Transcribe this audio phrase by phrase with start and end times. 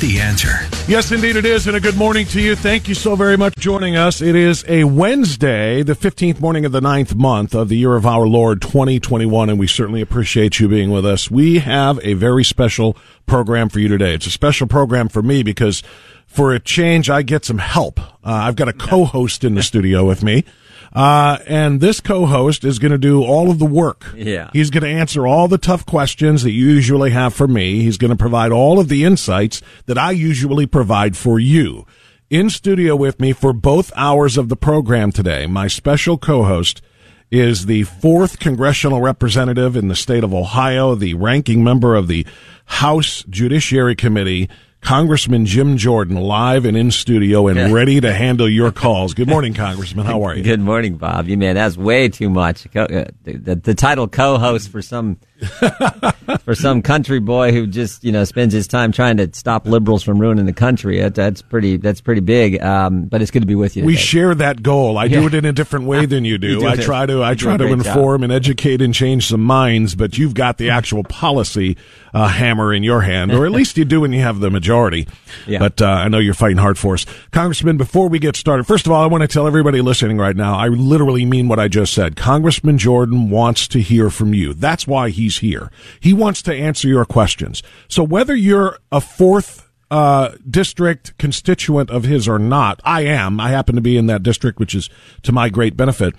[0.00, 0.48] The answer.
[0.88, 2.56] Yes, indeed it is, and a good morning to you.
[2.56, 4.22] Thank you so very much for joining us.
[4.22, 8.06] It is a Wednesday, the 15th morning of the ninth month of the year of
[8.06, 11.30] our Lord 2021, and we certainly appreciate you being with us.
[11.30, 14.14] We have a very special program for you today.
[14.14, 15.82] It's a special program for me because
[16.26, 18.00] for a change, I get some help.
[18.00, 20.46] Uh, I've got a co-host in the studio with me.
[20.92, 24.12] Uh, and this co-host is going to do all of the work.
[24.16, 24.50] Yeah.
[24.52, 27.82] He's going to answer all the tough questions that you usually have for me.
[27.82, 31.86] He's going to provide all of the insights that I usually provide for you.
[32.28, 36.82] In studio with me for both hours of the program today, my special co-host
[37.30, 42.26] is the fourth congressional representative in the state of Ohio, the ranking member of the
[42.66, 44.48] House Judiciary Committee,
[44.80, 49.14] Congressman Jim Jordan, live and in studio and ready to handle your calls.
[49.14, 50.06] Good morning, Congressman.
[50.06, 50.42] How are you?
[50.42, 51.28] Good morning, Bob.
[51.28, 52.66] You man, that's way too much.
[52.74, 55.18] Uh, the, the, the title co-host for some
[56.44, 60.02] for some country boy who just you know spends his time trying to stop liberals
[60.02, 61.00] from ruining the country.
[61.00, 61.76] That, that's pretty.
[61.76, 62.60] That's pretty big.
[62.62, 63.84] Um, but it's good to be with you.
[63.84, 64.02] We today.
[64.02, 64.98] share that goal.
[64.98, 66.48] I do it in a different way than you do.
[66.48, 67.86] You do I try to I try to great job.
[67.86, 71.76] inform and educate and change some minds, but you've got the actual policy
[72.12, 75.06] uh, hammer in your hand, or at least you do when you have the majority.
[75.46, 75.58] Yeah.
[75.58, 77.76] But uh, I know you're fighting hard for us, Congressman.
[77.76, 80.56] Before we get started, first of all, I want to tell everybody listening right now,
[80.56, 82.16] I literally mean what I just said.
[82.16, 84.54] Congressman Jordan wants to hear from you.
[84.54, 85.70] That's why he's here.
[86.00, 87.62] He wants to answer your questions.
[87.88, 92.80] So whether you're a fourth uh, district constituent of his or not.
[92.84, 93.40] I am.
[93.40, 94.88] I happen to be in that district, which is
[95.22, 96.14] to my great benefit.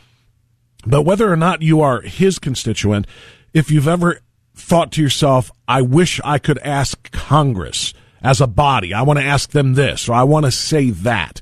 [0.86, 3.08] But whether or not you are his constituent,
[3.54, 4.20] if you've ever
[4.54, 9.26] thought to yourself, I wish I could ask Congress as a body, I want to
[9.26, 11.42] ask them this, or I want to say that,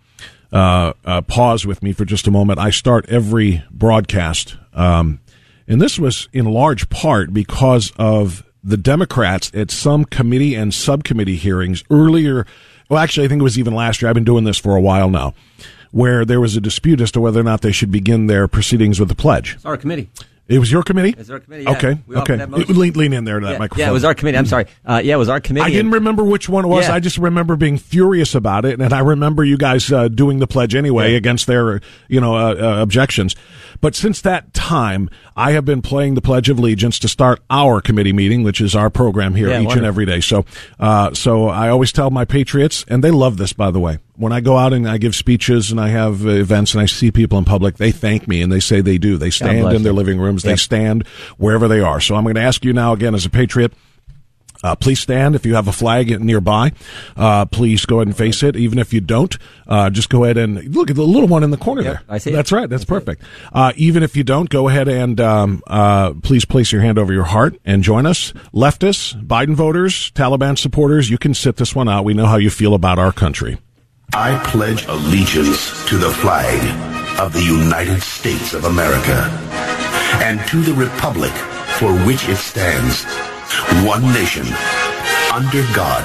[0.55, 2.59] uh, uh, pause with me for just a moment.
[2.59, 5.19] I start every broadcast, um,
[5.67, 11.35] and this was in large part because of the Democrats at some committee and subcommittee
[11.35, 12.47] hearings earlier.
[12.90, 14.07] Well, actually, I think it was even last year.
[14.07, 15.34] I've been doing this for a while now,
[15.91, 18.97] where there was a dispute as to whether or not they should begin their proceedings
[18.97, 19.55] with the pledge.
[19.55, 20.09] It's our committee.
[20.47, 21.16] It was your committee.
[21.18, 21.64] It's our committee.
[21.64, 21.72] yeah.
[21.72, 22.46] Okay, We okay.
[22.46, 23.80] Lean, lean in there to that yeah, microphone.
[23.84, 24.38] yeah, it was our committee.
[24.38, 24.66] I'm sorry.
[24.86, 25.66] Uh, yeah, it was our committee.
[25.66, 26.88] I didn't remember which one it was.
[26.88, 26.94] Yeah.
[26.94, 30.46] I just remember being furious about it, and I remember you guys uh, doing the
[30.46, 31.18] pledge anyway Yeah.
[31.18, 33.36] against their, you know, uh, uh, objections.
[33.82, 37.82] But since that time, I have been playing the Pledge of Allegiance to start our
[37.82, 39.78] committee meeting, which is our program here each wonderful.
[39.80, 40.22] and every day.
[40.22, 40.46] So,
[40.80, 43.97] uh, so I always tell my patriots, and they love this, by the way.
[44.17, 47.12] When I go out and I give speeches and I have events and I see
[47.12, 49.17] people in public, they thank me and they say they do.
[49.17, 50.44] They stand in their living rooms.
[50.44, 51.08] They stand
[51.38, 52.00] wherever they are.
[52.00, 53.73] So I'm going to ask you now again as a patriot.
[54.64, 56.72] Uh, please stand if you have a flag nearby.
[57.16, 58.56] Uh, please go ahead and face it.
[58.56, 61.52] Even if you don't, uh, just go ahead and look at the little one in
[61.52, 62.02] the corner Yep, there.
[62.09, 62.34] I see it.
[62.34, 62.68] That's right.
[62.68, 63.22] That's perfect.
[63.53, 67.14] Uh, even if you don't, go ahead and um, uh, please place your hand over
[67.14, 68.32] your heart and join us.
[68.53, 72.03] Leftists, Biden voters, Taliban supporters, you can sit this one out.
[72.03, 73.59] We know how you feel about our country.
[74.13, 79.29] I pledge allegiance to the flag of the United States of America
[80.23, 81.31] and to the republic
[81.79, 83.03] for which it stands,
[83.85, 84.46] one nation,
[85.34, 86.03] under God,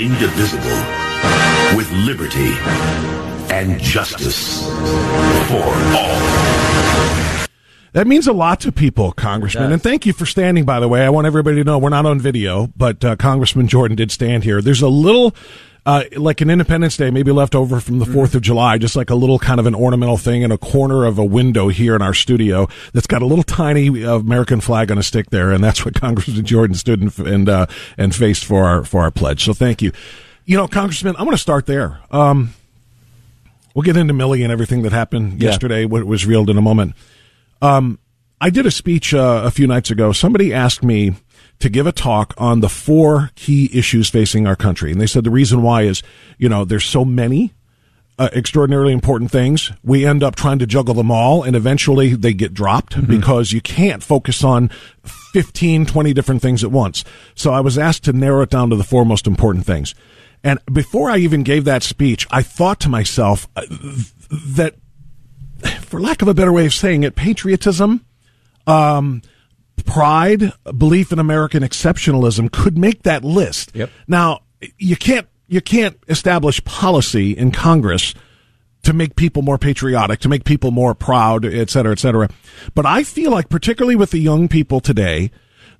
[0.00, 0.82] indivisible,
[1.76, 2.54] with liberty
[3.52, 4.62] and justice
[5.48, 5.62] for
[5.96, 6.62] all.
[7.92, 9.70] That means a lot to people, Congressman.
[9.70, 11.04] And thank you for standing, by the way.
[11.04, 14.44] I want everybody to know we're not on video, but uh, Congressman Jordan did stand
[14.44, 14.62] here.
[14.62, 15.34] There's a little,
[15.84, 19.10] uh, like an Independence Day, maybe left over from the 4th of July, just like
[19.10, 22.02] a little kind of an ornamental thing in a corner of a window here in
[22.02, 25.50] our studio that's got a little tiny uh, American flag on a stick there.
[25.50, 27.66] And that's what Congressman Jordan stood and, and, uh,
[27.98, 29.44] and faced for our, for our pledge.
[29.44, 29.90] So thank you.
[30.44, 31.98] You know, Congressman, I'm going to start there.
[32.12, 32.54] Um,
[33.74, 35.50] we'll get into Milley and everything that happened Yeah.
[35.50, 36.94] yesterday, what was revealed in a moment.
[37.60, 37.98] Um,
[38.40, 40.12] I did a speech uh, a few nights ago.
[40.12, 41.14] Somebody asked me
[41.62, 45.24] to give a talk on the four key issues facing our country, and they said
[45.24, 46.02] the reason why is,
[46.36, 47.54] you know, there's so many
[48.18, 49.72] uh, extraordinarily important things.
[49.82, 53.60] We end up trying to juggle them all, and eventually they get dropped because you
[53.60, 54.70] can't focus on
[55.32, 57.04] 15, 20 different things at once.
[57.34, 59.94] So I was asked to narrow it down to the four most important things.
[60.44, 63.62] And before I even gave that speech, I thought to myself uh,
[64.56, 64.74] that
[65.80, 68.04] for lack of a better way of saying it, patriotism,
[68.66, 69.22] um,
[69.84, 73.72] pride, belief in American exceptionalism could make that list.
[73.74, 73.90] Yep.
[74.06, 74.40] Now,
[74.78, 78.14] you can't you can't establish policy in Congress
[78.82, 82.28] to make people more patriotic, to make people more proud, et cetera, et cetera.
[82.74, 85.30] But I feel like, particularly with the young people today,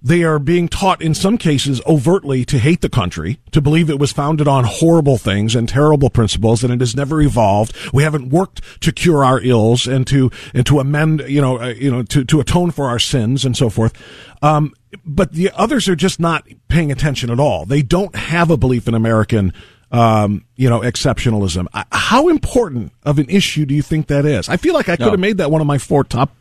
[0.03, 3.99] they are being taught in some cases overtly to hate the country, to believe it
[4.01, 7.77] was founded on horrible things and terrible principles, and it has never evolved.
[7.93, 11.67] We haven't worked to cure our ills and to and to amend, you know, uh,
[11.69, 13.93] you know, to to atone for our sins and so forth.
[14.43, 14.73] Um,
[15.05, 17.65] but the others are just not paying attention at all.
[17.65, 19.53] They don't have a belief in American.
[19.95, 21.67] Um, you know, exceptionalism.
[21.93, 24.49] How important of an issue do you think that is?
[24.49, 25.11] I feel like I could No.
[25.11, 26.35] have made that one of my four top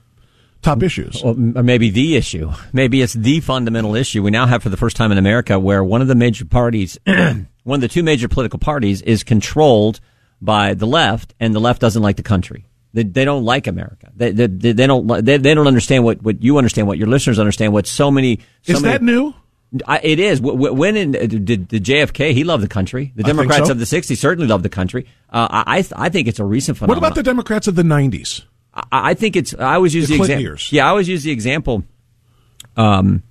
[0.61, 1.21] top issues.
[1.23, 2.51] Or maybe the issue.
[2.73, 5.83] Maybe it's the fundamental issue we now have for the first time in America where
[5.83, 9.99] one of the major parties, one of the two major political parties is controlled
[10.41, 12.65] by the left and the left doesn't like the country.
[12.93, 14.11] They, they don't like America.
[14.15, 17.39] They, they, they don't, they, they don't understand what, what you understand, what your listeners
[17.39, 19.33] understand, what so many, so Is many, that new?
[19.87, 20.41] I, it is.
[20.41, 23.13] When in, uh, did, did JFK, he loved the country.
[23.15, 23.71] The Democrats so.
[23.71, 25.07] of the 60s certainly loved the country.
[25.29, 27.01] Uh, I, I think it's a recent phenomenon.
[27.01, 28.43] What about the Democrats of the '90s?
[28.73, 29.53] I, I think it's.
[29.53, 30.57] I always use The the, example.
[30.69, 31.83] Yeah, I always use the example
[32.77, 33.23] um,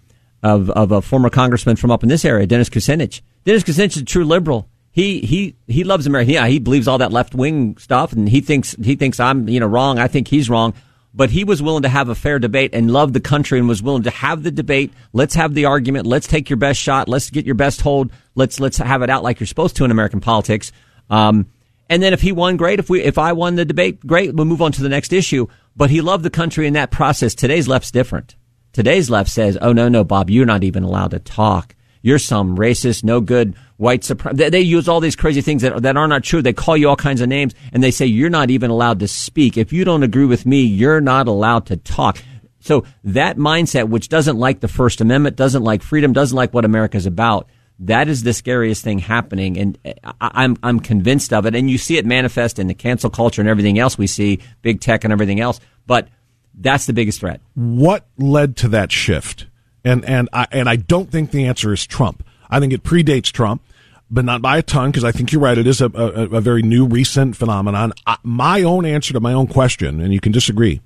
[0.42, 3.20] of of a former congressman from up in this area, Dennis Kucinich.
[3.44, 4.68] Dennis Kucinich is a true liberal.
[4.92, 6.32] He he he loves America.
[6.32, 9.60] Yeah, he believes all that left wing stuff, and he thinks he thinks I'm you
[9.60, 9.98] know wrong.
[9.98, 10.74] I think he's wrong.
[11.12, 13.82] But he was willing to have a fair debate and loved the country and was
[13.82, 14.92] willing to have the debate.
[15.12, 16.06] Let's have the argument.
[16.06, 17.08] Let's take your best shot.
[17.08, 18.12] Let's get your best hold.
[18.36, 20.70] Let's let's have it out like you're supposed to in American politics.
[21.08, 21.46] Um,
[21.90, 22.78] and then if he won, great.
[22.78, 24.32] If we, if I won the debate, great.
[24.32, 25.48] We'll move on to the next issue.
[25.76, 27.34] But he loved the country in that process.
[27.34, 28.36] Today's left's different.
[28.72, 31.74] Today's left says, "Oh no, no, Bob, you're not even allowed to talk.
[32.00, 35.82] You're some racist, no good white supremacist." They, they use all these crazy things that
[35.82, 36.42] that are not true.
[36.42, 39.08] They call you all kinds of names, and they say you're not even allowed to
[39.08, 39.58] speak.
[39.58, 42.22] If you don't agree with me, you're not allowed to talk.
[42.60, 46.64] So that mindset, which doesn't like the First Amendment, doesn't like freedom, doesn't like what
[46.64, 47.48] America's about,
[47.80, 51.54] that is the scariest thing happening, and I- I'm I'm convinced of it.
[51.54, 54.80] And you see it manifest in the cancel culture and everything else we see, big
[54.80, 55.60] tech and everything else.
[55.86, 56.08] But
[56.54, 57.40] that's the biggest threat.
[57.54, 59.46] What led to that shift?
[59.84, 62.22] And and I and I don't think the answer is Trump.
[62.50, 63.62] I think it predates Trump,
[64.10, 65.56] but not by a ton because I think you're right.
[65.56, 67.92] It is a, a, a very new, recent phenomenon.
[68.06, 70.82] I, my own answer to my own question, and you can disagree,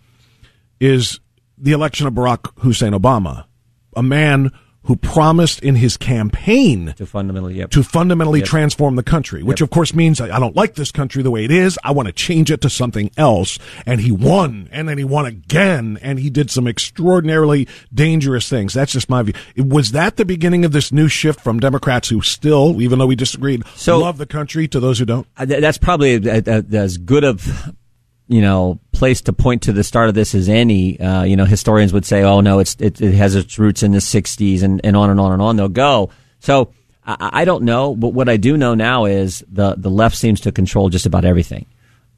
[0.79, 1.19] is
[1.59, 3.47] the election of Barack Hussein Obama,
[3.97, 4.53] a man
[4.85, 7.71] who promised in his campaign To fundamentally, yep.
[7.71, 8.49] to fundamentally Yep.
[8.49, 11.51] transform the country, which of course means I don't like this country the way it
[11.51, 11.79] is.
[11.85, 13.59] I want to change it to something else.
[13.87, 18.75] And he won, and then he won again, and he did some extraordinarily dangerous things.
[18.75, 19.35] That's just my view.
[19.57, 23.17] Was that the beginning of this new shift from Democrats who still, even though we
[23.17, 25.27] disagreed, So- love the country to those who don't?
[25.37, 27.73] Uh, that's probably a, a- as good of
[28.27, 30.99] you know place to point to the start of this as any.
[30.99, 33.99] Uh, you know, historians would say, "Oh no, it, it, has its roots in the
[33.99, 36.09] '60s," and, and on and on and on they'll go.
[36.41, 36.73] So
[37.05, 40.41] I, I, don't know, but what I do know now is the the left seems
[40.41, 41.67] to control just about everything,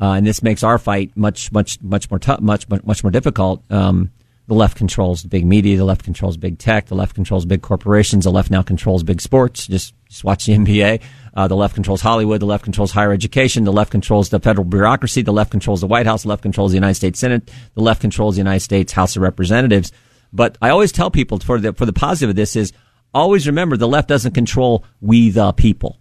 [0.01, 3.65] uh, and this makes our fight much much much more tough, much much more difficult.
[3.69, 4.13] Um,
[4.49, 8.25] the left controls big media, the left controls big tech, the left controls big corporations,
[8.25, 9.67] the left now controls big sports.
[9.67, 11.03] Just just watch the NBA.
[11.35, 14.65] Uh, the left controls Hollywood, the left controls higher education, the left controls the federal
[14.65, 17.83] bureaucracy, the left controls the White House, the left controls the United States Senate, the
[17.83, 19.91] left controls the United States House of Representatives.
[20.33, 22.73] But I always tell people for the for the positive of this is
[23.13, 25.99] always remember the left doesn't control we the people.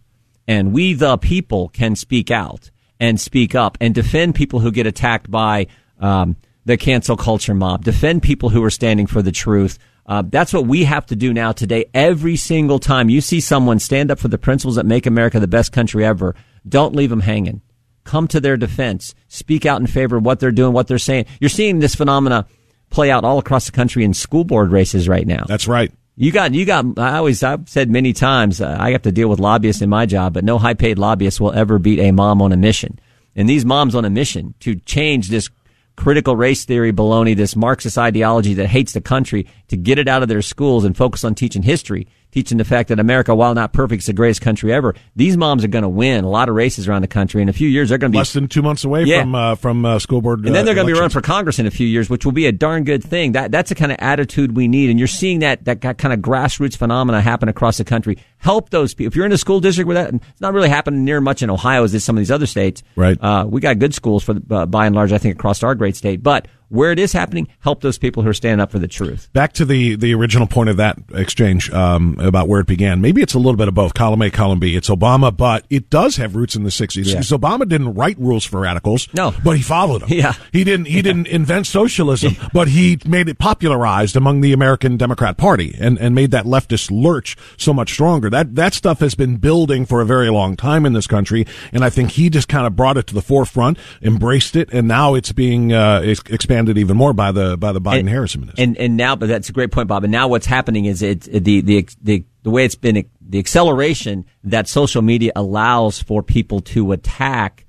[0.47, 4.85] And we the people can speak out and speak up and defend people who get
[4.85, 5.67] attacked by
[5.99, 9.77] um, the cancel culture mob, defend people who are standing for the truth.
[10.07, 11.85] Uh, that's what we have to do now today.
[11.93, 15.47] Every single time you see someone stand up for the principles that make America the
[15.47, 16.35] best country ever,
[16.67, 17.61] don't leave them hanging.
[18.03, 19.15] Come to their defense.
[19.27, 21.25] Speak out in favor of what they're doing, what they're saying.
[21.39, 22.45] You're seeing this phenomena
[22.91, 25.45] play out all across the country in school board races right now.
[25.47, 25.91] That's right.
[26.15, 29.27] You got, you got, I always, I've said many times, uh, I have to deal
[29.27, 32.41] with lobbyists in my job, but no high paid lobbyist will ever beat a mom
[32.41, 32.99] on a mission.
[33.35, 35.49] And these moms on a mission to change this
[35.95, 40.21] critical race theory baloney, this Marxist ideology that hates the country, to get it out
[40.21, 43.71] of their schools and focus on teaching history, teaching the fact that America, while not
[43.71, 44.93] perfect, is the greatest country ever.
[45.15, 47.41] These moms are going to win a lot of races around the country.
[47.41, 49.21] In a few years, they're going to be less than two months away yeah.
[49.21, 51.21] from uh, from uh, school board, and then they're uh, going to be running for
[51.21, 53.31] Congress in a few years, which will be a darn good thing.
[53.31, 56.19] That that's the kind of attitude we need, and you're seeing that that kind of
[56.19, 58.17] grassroots phenomena happen across the country.
[58.37, 59.07] Help those people.
[59.07, 61.49] If you're in a school district where that it's not really happening near much in
[61.49, 63.17] Ohio as is some of these other states, right?
[63.21, 65.73] Uh, we got good schools for the, uh, by and large, I think across our
[65.73, 68.79] great state, but where it is happening, help those people who are standing up for
[68.79, 69.29] the truth.
[69.33, 73.01] Back to the, the original point of that exchange um, about where it began.
[73.01, 74.75] Maybe it's a little bit of both, column A, column B.
[74.75, 77.05] It's Obama, but it does have roots in the 60s.
[77.05, 77.37] Because yeah.
[77.37, 80.09] Obama didn't write rules for radicals, no, but he followed them.
[80.11, 80.33] Yeah.
[80.51, 81.01] He didn't he yeah.
[81.03, 86.15] didn't invent socialism, but he made it popularized among the American Democrat Party and, and
[86.15, 88.29] made that leftist lurch so much stronger.
[88.29, 91.83] That that stuff has been building for a very long time in this country, and
[91.83, 95.13] I think he just kind of brought it to the forefront, embraced it, and now
[95.13, 98.69] it's being uh, expanded even more by the by the Biden Harris administration.
[98.69, 100.03] And and now, but that's a great point, Bob.
[100.03, 104.25] And now what's happening is it the the the the way it's been the acceleration
[104.43, 107.65] that social media allows for people to attack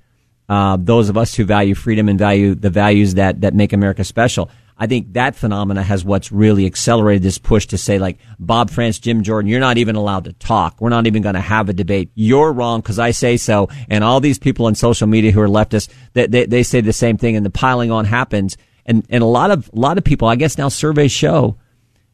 [0.49, 4.03] uh, those of us who value freedom and value the values that that make America
[4.03, 4.49] special.
[4.79, 8.99] I think that phenomena has what's really accelerated this push to say like Bob Frantz,
[8.99, 10.79] Jim Jordan, you're not even allowed to talk.
[10.79, 12.11] We're not even going to have a debate.
[12.13, 13.69] You're wrong because I say so.
[13.89, 16.93] And all these people on social media who are leftists, they, they, they say the
[16.93, 18.55] same thing and the piling on happens
[18.87, 21.57] and and a lot of a lot of people, I guess now surveys show,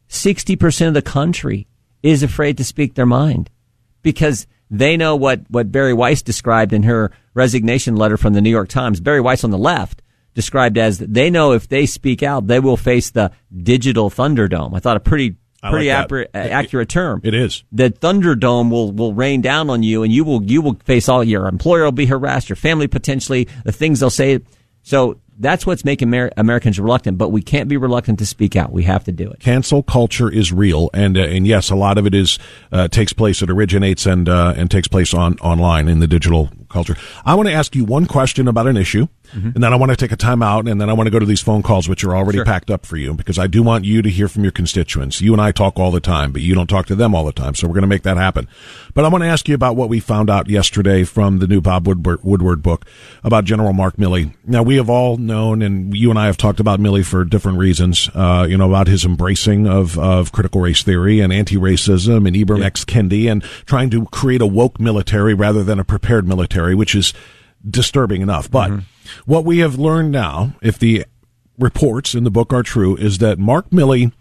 [0.08, 1.66] sixty percent of the country
[2.02, 3.50] is afraid to speak their mind
[4.02, 8.50] because they know what what Bari Weiss described in her resignation letter from the New
[8.50, 9.00] York Times.
[9.00, 10.02] Bari Weiss on the left
[10.34, 14.76] described as they know if they speak out, they will face the digital Thunderdome.
[14.76, 15.36] I thought a pretty
[15.70, 17.20] pretty like accurate, accurate term.
[17.24, 17.64] It is.
[17.72, 21.24] The Thunderdome will, will rain down on you and you will, you will face all
[21.24, 24.40] your employer will be harassed, your family potentially, the things they'll say.
[24.82, 28.72] So that's what's making Amer- Americans reluctant, but we can't be reluctant to speak out.
[28.72, 29.40] We have to do it.
[29.40, 32.38] Cancel culture is real, and uh, and yes, a lot of it is
[32.72, 33.42] uh, takes place.
[33.42, 36.96] It originates and uh, and takes place on online in the digital culture.
[37.24, 39.50] I want to ask you one question about an issue, mm-hmm.
[39.54, 41.18] and then I want to take a time out, and then I want to go
[41.18, 42.44] to these phone calls, which are already sure.
[42.44, 45.20] packed up for you, because I do want you to hear from your constituents.
[45.20, 47.32] You and I talk all the time, but you don't talk to them all the
[47.32, 48.48] time, so we're going to make that happen.
[48.94, 51.60] But I want to ask you about what we found out yesterday from the new
[51.60, 52.86] Bob Woodward, Woodward book
[53.22, 54.34] about General Mark Milley.
[54.44, 57.58] Now, we have all known, and you and I have talked about Milley for different
[57.58, 62.36] reasons, uh, you know, about his embracing of, of critical race theory and anti-racism and
[62.36, 62.66] Ibram yeah.
[62.66, 62.84] X.
[62.84, 66.94] Kendi and trying to create a woke military rather than a prepared military military, which
[66.94, 67.14] is
[67.68, 68.50] disturbing enough.
[68.50, 68.78] But mm-hmm.
[69.26, 71.04] what we have learned now, if the
[71.58, 74.12] reports in the book are true, is that Mark Milley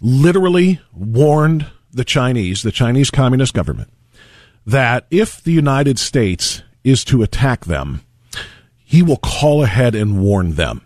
[0.00, 3.90] literally warned the Chinese, the Chinese Communist government,
[4.66, 8.02] that if the United States is to attack them,
[8.84, 10.82] he will call ahead and warn them.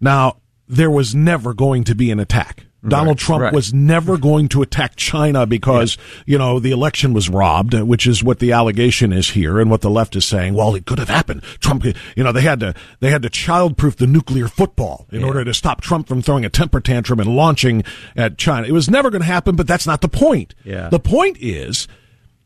[0.00, 0.38] Now,
[0.68, 2.65] there was never going to be an attack.
[2.88, 3.52] Donald right, Trump right.
[3.52, 6.22] was never going to attack China because, yeah.
[6.26, 9.70] you know, the election was robbed, uh, which is what the allegation is here and
[9.70, 10.54] what the left is saying.
[10.54, 11.42] Well, it could have happened.
[11.60, 15.26] Trump, you know, they had to, they had to childproof the nuclear football in yeah.
[15.26, 17.84] order to stop Trump from throwing a temper tantrum and launching
[18.16, 18.66] at China.
[18.66, 20.54] It was never going to happen, but that's not the point.
[20.64, 20.88] Yeah.
[20.88, 21.88] The point is,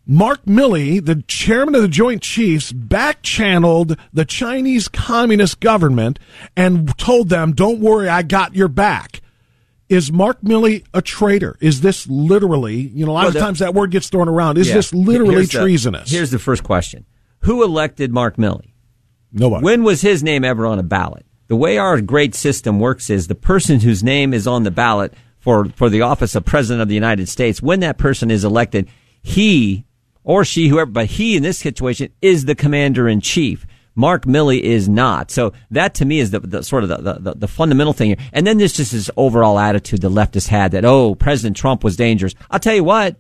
[0.07, 6.19] Mark Milley, the chairman of the Joint Chiefs, back channeled the Chinese Communist government
[6.57, 9.21] and told them, don't worry, I got your back.
[9.91, 11.59] Is Mark Milley a traitor?
[11.61, 14.29] Is this literally, you know, a lot well, of the, times that word gets thrown
[14.29, 14.57] around.
[14.57, 14.75] Is yeah.
[14.75, 16.09] this literally here's treasonous?
[16.09, 17.05] The, here's the first question.
[17.41, 18.73] Who elected Mark Milley?
[19.33, 19.65] Nobody.
[19.65, 21.27] When was his name ever on a ballot?
[21.49, 25.13] The way our great system works is the person whose name is on the ballot
[25.41, 28.89] for, for the office of president of the United States, when that person is elected,
[29.21, 29.85] he
[30.23, 33.67] or she, whoever, but he in this situation is the commander in chief.
[33.95, 35.31] Mark Milley is not.
[35.31, 38.29] So that to me is the, the sort of the, the, the, fundamental thing here.
[38.33, 41.97] And then there's just this overall attitude the leftists had that, oh, President Trump was
[41.97, 42.35] dangerous.
[42.51, 43.17] I'll tell you what,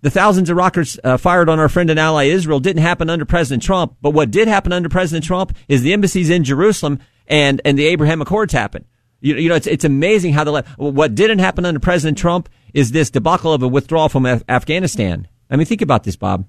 [0.00, 3.24] the thousands of rockets uh, fired on our friend and ally Israel didn't happen under
[3.24, 3.96] President Trump.
[4.00, 7.86] But what did happen under President Trump is the embassies in Jerusalem and, and the
[7.86, 8.84] Abraham Accords happened.
[9.20, 12.48] You, you know, it's, it's amazing how the left, what didn't happen under President Trump
[12.74, 15.28] is this debacle of a withdrawal from Af- Afghanistan.
[15.48, 16.46] I mean, think about this, Bob.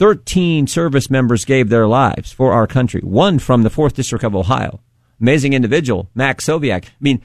[0.00, 3.02] 13 service members gave their lives for our country.
[3.02, 4.80] One from the 4th District of Ohio.
[5.20, 6.86] Amazing individual, Max Soviak.
[6.86, 7.20] I mean,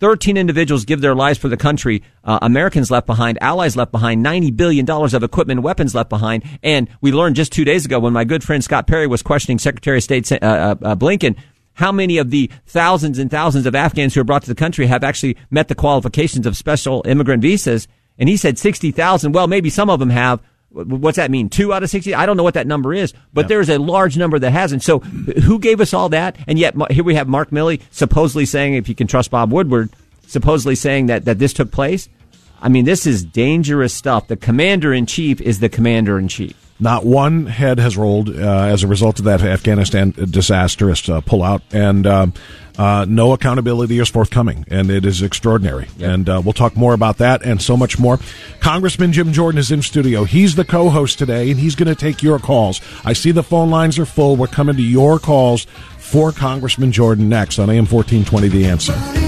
[0.00, 2.02] 13 individuals give their lives for the country.
[2.24, 6.44] Uh, Americans left behind, allies left behind, $90 billion of equipment and weapons left behind.
[6.62, 9.58] And we learned just two days ago when my good friend Scott Perry was questioning
[9.58, 11.36] Secretary of State uh, uh, uh, Blinken
[11.74, 14.86] how many of the thousands and thousands of Afghans who are brought to the country
[14.86, 17.86] have actually met the qualifications of special immigrant visas.
[18.18, 19.32] And he said 60,000.
[19.32, 21.48] Well, maybe some of them have, What's that mean?
[21.48, 22.14] Two out of 60?
[22.14, 23.48] I don't know what that number is, but yep.
[23.48, 24.82] there's a large number that hasn't.
[24.82, 26.36] So who gave us all that?
[26.46, 29.90] And yet here we have Mark Milley supposedly saying, if you can trust Bob Woodward,
[30.26, 32.08] supposedly saying that, that this took place.
[32.60, 34.28] I mean, this is dangerous stuff.
[34.28, 36.67] The commander in chief is the commander in chief.
[36.80, 41.62] Not one head has rolled uh, as a result of that Afghanistan disastrous uh, pullout,
[41.72, 42.34] and um,
[42.78, 45.88] uh, no accountability is forthcoming, and it is extraordinary.
[45.96, 46.10] Yep.
[46.10, 48.20] And uh, we'll talk more about that and so much more.
[48.60, 50.22] Congressman Jim Jordan is in studio.
[50.22, 52.80] He's the co-host today, and he's going to take your calls.
[53.04, 54.36] I see the phone lines are full.
[54.36, 55.64] We're coming to your calls
[55.98, 58.46] for Congressman Jordan next on AM fourteen twenty.
[58.46, 59.27] The answer.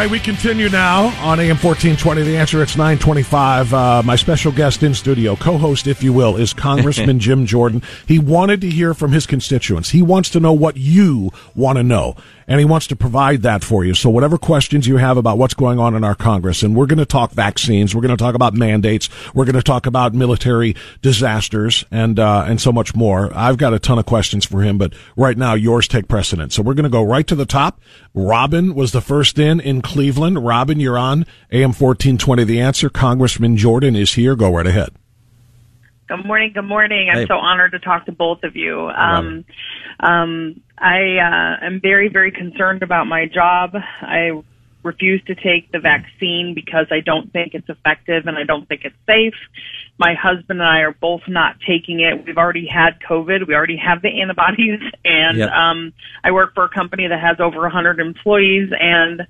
[0.00, 2.22] right, we continue now on AM 1420.
[2.22, 3.74] The answer, it's 925.
[3.74, 7.82] Uh, my special guest in studio, co-host, if you will, is Congressman Jim Jordan.
[8.06, 9.90] He wanted to hear from his constituents.
[9.90, 12.16] He wants to know what you want to know
[12.50, 13.94] and he wants to provide that for you.
[13.94, 16.98] So whatever questions you have about what's going on in our Congress, and we're going
[16.98, 20.74] to talk vaccines, we're going to talk about mandates, we're going to talk about military
[21.00, 23.30] disasters, and uh, and so much more.
[23.32, 26.56] I've got a ton of questions for him, but right now yours take precedence.
[26.56, 27.80] So we're going to go right to the top.
[28.14, 30.44] Robin was the first in in Cleveland.
[30.44, 32.44] Robin, you're on AM fourteen twenty.
[32.44, 32.88] The answer.
[32.88, 34.36] Congressman Jordan is here.
[34.36, 34.90] Go right ahead.
[36.06, 36.52] Good morning.
[36.54, 37.08] Good morning.
[37.10, 37.26] I'm hey.
[37.26, 38.88] so honored to talk to both of you.
[38.88, 39.44] Um,
[39.98, 43.74] um, I uh, am very, very concerned about my job.
[44.00, 44.42] I
[44.84, 48.82] refuse to take the vaccine because I don't think it's effective and I don't think
[48.84, 49.34] it's safe.
[49.98, 52.24] My husband and I are both not taking it.
[52.24, 53.46] We've already had COVID.
[53.46, 55.50] We already have the antibodies and yep.
[55.50, 55.92] um
[56.24, 59.26] I work for a company that has over 100 employees and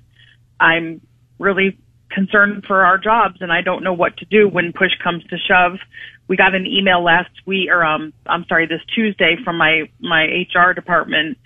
[0.61, 1.01] I'm
[1.39, 1.77] really
[2.11, 5.37] concerned for our jobs and I don't know what to do when push comes to
[5.37, 5.79] shove.
[6.27, 10.45] We got an email last week or um I'm sorry this Tuesday from my my
[10.53, 11.37] HR department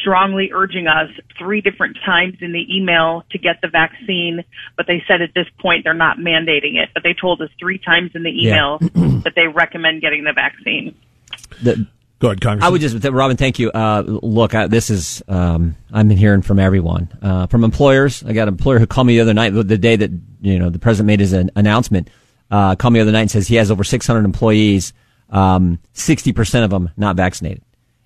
[0.00, 4.44] strongly urging us three different times in the email to get the vaccine
[4.76, 6.90] but they said at this point they're not mandating it.
[6.92, 8.88] But they told us three times in the email yeah.
[9.24, 10.94] that they recommend getting the vaccine.
[11.62, 11.86] The,
[12.20, 12.66] Go ahead, Congressman.
[12.66, 13.70] I would just, Robin, thank you.
[13.70, 18.24] Uh, look, I, this is, um, been hearing from everyone, uh, from employers.
[18.24, 20.68] I got an employer who called me the other night, the day that, you know,
[20.68, 22.10] the president made his announcement
[22.50, 24.92] uh, called me the other night and says he has over 600 employees,
[25.30, 27.62] um, 60% of them not vaccinated.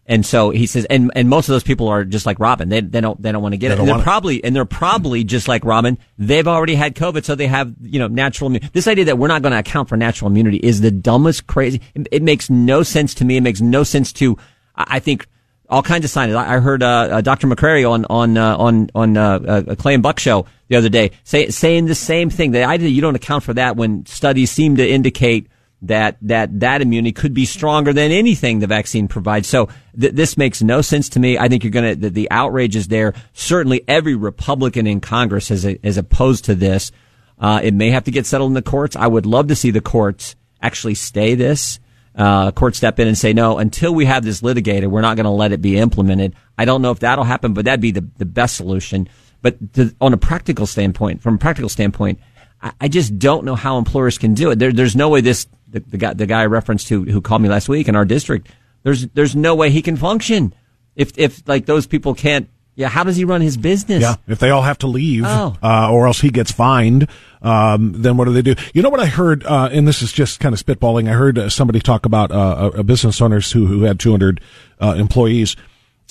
[0.06, 2.68] And so he says, and, and most of those people are just like Robin.
[2.68, 3.78] They, they don't, they don't want to get they it.
[3.80, 4.44] And they're probably, it.
[4.44, 5.96] and they're probably just like Robin.
[6.18, 8.70] They've already had COVID, so they have, you know, natural immunity.
[8.72, 11.80] This idea that we're not going to account for natural immunity is the dumbest, crazy.
[11.94, 13.36] It, it, makes no sense to me.
[13.36, 14.36] It makes no sense to,
[14.74, 15.28] I think,
[15.68, 16.36] all kinds of scientists.
[16.36, 17.46] I heard uh, uh, Dr.
[17.46, 20.90] Makary on on uh, on on uh, uh, a Clay and Buck show the other
[20.90, 22.50] day say, saying the same thing.
[22.50, 25.48] The idea you don't account for that when studies seem to indicate
[25.82, 29.48] that that that immunity could be stronger than anything the vaccine provides.
[29.48, 29.68] So
[29.98, 31.38] th- this makes no sense to me.
[31.38, 33.14] I think you're going to the, the, outrage is there.
[33.32, 36.92] Certainly, every Republican in Congress is is opposed to this.
[37.38, 38.94] Uh, it may have to get settled in the courts.
[38.94, 41.80] I would love to see the courts actually stay this
[42.14, 45.24] uh, court step in and say, no, until we have this litigated, we're not going
[45.24, 46.34] to let it be implemented.
[46.58, 49.08] I don't know if that'll happen, but that'd be the, the best solution.
[49.40, 52.20] But to, on a practical standpoint, from a practical standpoint,
[52.62, 54.58] I, I, just don't know how employers can do it.
[54.58, 57.42] There, there's no way this, the, the, guy, the guy I referenced to who called
[57.42, 58.48] me last week in our district,
[58.82, 60.54] there's, there's no way he can function.
[60.94, 64.00] If, if like those people can't yeah, how does he run his business?
[64.00, 65.54] Yeah, if they all have to leave, oh.
[65.62, 67.06] uh, or else he gets fined,
[67.42, 68.54] um, then what do they do?
[68.72, 71.06] You know what I heard, uh, and this is just kind of spitballing.
[71.06, 74.40] I heard uh, somebody talk about uh, a, business owners who who had 200
[74.80, 75.54] uh, employees,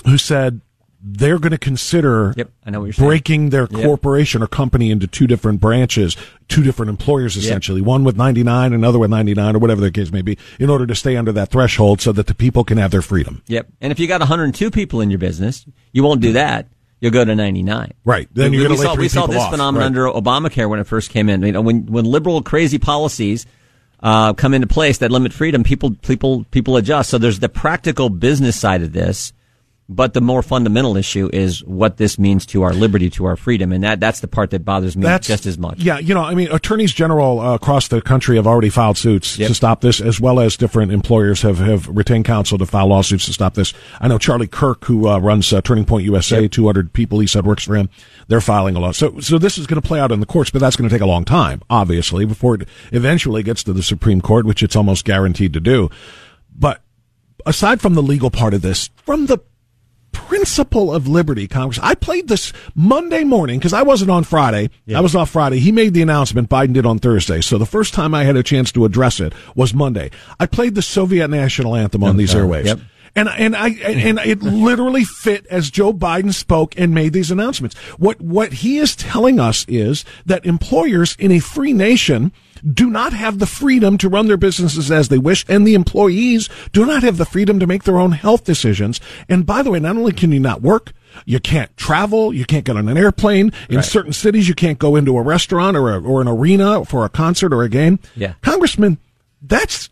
[0.06, 0.62] who said
[1.04, 3.84] they're going to consider yep, I know breaking their yep.
[3.84, 6.16] corporation or company into two different branches,
[6.48, 7.88] two different employers essentially, yep.
[7.88, 10.96] one with 99, another with 99 or whatever the case may be, in order to
[10.96, 13.42] stay under that threshold so that the people can have their freedom.
[13.48, 13.68] Yep.
[13.82, 16.68] And if you got 102 people in your business, you won't do that.
[17.00, 17.94] You'll go to 99.
[18.06, 18.28] Right.
[18.32, 19.50] Then you're going to saw, We saw this off.
[19.50, 20.08] phenomenon right.
[20.08, 21.42] under Obamacare when it first came in.
[21.42, 23.48] You know, when, when liberal crazy policies
[24.02, 27.10] uh, come into place that limit freedom, people, people, people adjust.
[27.10, 29.34] So there's the practical business side of this
[29.92, 33.74] but the more fundamental issue is what this means to our liberty, to our freedom,
[33.74, 35.80] and that that's the part that bothers me that's, just as much.
[35.80, 39.38] Yeah, you know, I mean, attorneys general uh, across the country have already filed suits
[39.38, 39.50] yep.
[39.50, 43.26] to stop this, as well as different employers have have retained counsel to file lawsuits
[43.26, 43.74] to stop this.
[44.00, 46.52] I know Charlie Kirk, who uh, runs uh, Turning Point USA, yep.
[46.52, 47.90] 200 people he said works for him.
[48.30, 48.94] They're filing a law.
[48.94, 50.96] So, so this is going to play out in the courts, but that's going to
[50.96, 54.76] take a long time, obviously, before it eventually gets to the Supreme Court, which it's
[54.78, 55.90] almost guaranteed to do.
[56.58, 56.82] But
[57.46, 59.40] aside from the legal part of this, from the
[60.12, 61.80] principle of liberty, Congress.
[61.82, 64.70] I played this Monday morning because I wasn't on Friday.
[64.86, 64.98] Yeah.
[64.98, 65.60] I was off Friday.
[65.60, 66.50] He made the announcement.
[66.50, 67.42] Biden did on Thursday.
[67.42, 70.12] So the first time I had a chance to address it was Monday.
[70.40, 72.66] I played the Soviet national anthem on oh, these oh, airwaves.
[72.66, 72.80] Yep.
[73.14, 77.76] And and I and it literally fit as Joe Biden spoke and made these announcements.
[77.98, 83.14] What what he is telling us is that employers in a free nation do not
[83.14, 87.04] have the freedom to run their businesses as they wish, and the employees do not
[87.04, 89.00] have the freedom to make their own health decisions.
[89.30, 90.94] And by the way, not only can you not work,
[91.26, 92.34] you can't travel.
[92.34, 93.52] You can't get on an airplane.
[93.70, 93.86] In right.
[93.86, 97.10] certain cities, you can't go into a restaurant or a, or an arena for a
[97.10, 98.00] concert or a game.
[98.16, 98.34] Yeah.
[98.42, 98.98] Congressman,
[99.42, 99.90] that's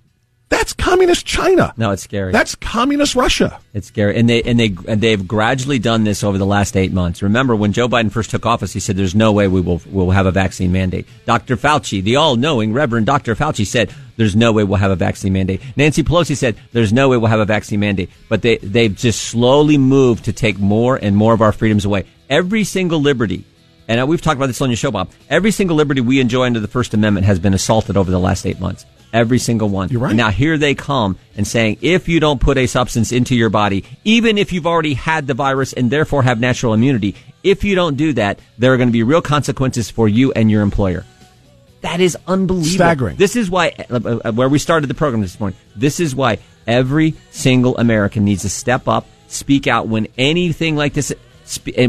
[0.50, 1.74] that's communist China.
[1.78, 2.32] No, it's scary.
[2.32, 3.60] That's communist Russia.
[3.74, 6.92] It's scary, and they and they and they've gradually done this over the last eight
[6.92, 7.22] months.
[7.22, 10.12] Remember when Joe Biden first took office, he said, "There's no way we will will
[10.12, 11.56] have a vaccine mandate." Dr.
[11.56, 13.36] Fauci, the all-knowing Reverend Dr.
[13.36, 17.10] Fauci, said, "There's no way we'll have a vaccine mandate." Nancy Pelosi said, "There's no
[17.10, 20.96] way we'll have a vaccine mandate." But they they've just slowly moved to take more
[20.96, 22.06] and more of our freedoms away.
[22.28, 23.46] Every single liberty
[23.88, 25.10] and uh, we've talked about this on your show, Bob.
[25.32, 28.46] Every single liberty we enjoy under the First Amendment has been assaulted over the last
[28.46, 28.86] eight months.
[29.12, 29.90] Every single one.
[29.90, 30.10] You're right.
[30.10, 33.50] And now here they come and saying, if you don't put a substance into your
[33.50, 37.74] body, even if you've already had the virus and therefore have natural immunity, if you
[37.74, 41.06] don't do that, there are going to be real consequences for you and your employer.
[41.82, 42.76] That is unbelievable.
[42.76, 43.16] Staggering.
[43.16, 46.40] This is why, uh, uh, where we started the program this morning, this is why
[46.68, 51.14] every single American needs to step up, speak out when anything like this,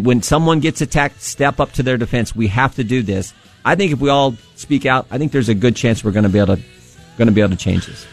[0.01, 2.35] when someone gets attacked, step up to their defense.
[2.35, 3.35] We have to do this.
[3.63, 6.23] I think if we all speak out, I think there's a good chance we're going
[6.23, 6.63] to be able to
[7.21, 8.07] going to be able to change this.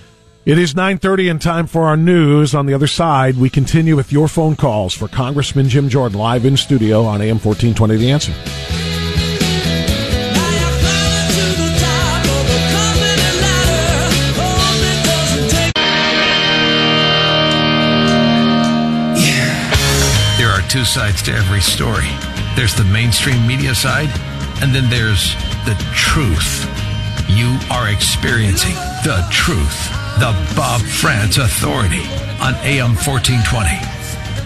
[0.45, 2.53] It is 9:30 and time for our news.
[2.53, 6.45] On the other side, we continue with your phone calls for Congressman Jim Jordan live
[6.45, 8.33] in studio on AM 1420 The Answer.
[20.37, 22.11] There are two sides to every story.
[22.55, 24.09] There's the mainstream media side,
[24.61, 25.33] and then there's
[25.65, 26.76] the truth.
[27.29, 29.89] You are experiencing the truth.
[30.19, 32.01] The Bob Frantz Authority
[32.41, 33.69] on AM 1420.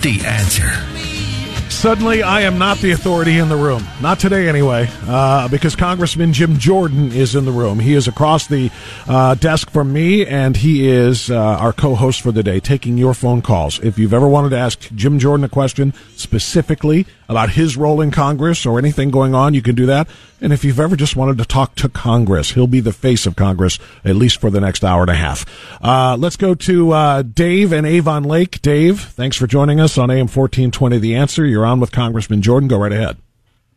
[0.02, 0.92] The answer.
[1.72, 3.84] Suddenly, I am not the authority in the room.
[4.02, 7.80] Not today, anyway, uh, because Congressman Jim Jordan is in the room.
[7.80, 8.70] He is across the
[9.08, 12.98] uh, desk from me, and he is uh, our co host for the day, taking
[12.98, 13.80] your phone calls.
[13.80, 18.12] If you've ever wanted to ask Jim Jordan a question specifically about his role in
[18.12, 20.08] Congress or anything going on, you can do that.
[20.42, 23.36] And if you've ever just wanted to talk to Congress, he'll be the face of
[23.36, 25.46] Congress, at least for the next hour and a half.
[25.82, 28.62] Uh, let's go to uh, Dave and Avon Lake.
[28.62, 31.46] Dave, thanks for joining us on AM 1420 The Answer.
[31.46, 32.68] You're on with Congressman Jordan.
[32.68, 33.18] Go right ahead.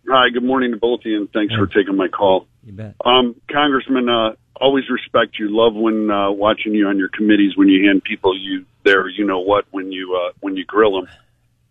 [0.09, 2.47] Hi, good morning to both of you, and thanks for taking my call.
[2.65, 2.97] You bet.
[3.05, 5.49] Um, Congressman, uh, always respect you.
[5.49, 9.25] Love when uh, watching you on your committees when you hand people you there, you
[9.25, 11.09] know what, when you uh, when you grill them.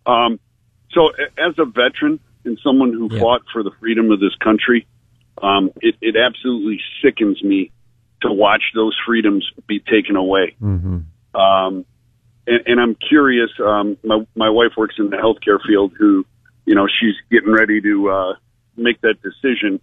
[0.06, 0.40] Um,
[0.94, 3.20] so, as a veteran and someone who yeah.
[3.20, 4.86] fought for the freedom of this country,
[5.42, 7.72] um, it, it absolutely sickens me
[8.22, 10.56] to watch those freedoms be taken away.
[10.62, 11.40] Mm-hmm.
[11.40, 11.86] Um,
[12.46, 13.50] and, and I'm curious.
[13.64, 15.94] Um, my my wife works in the healthcare field.
[15.98, 16.26] Who,
[16.66, 18.34] you know, she's getting ready to uh,
[18.76, 19.80] make that decision: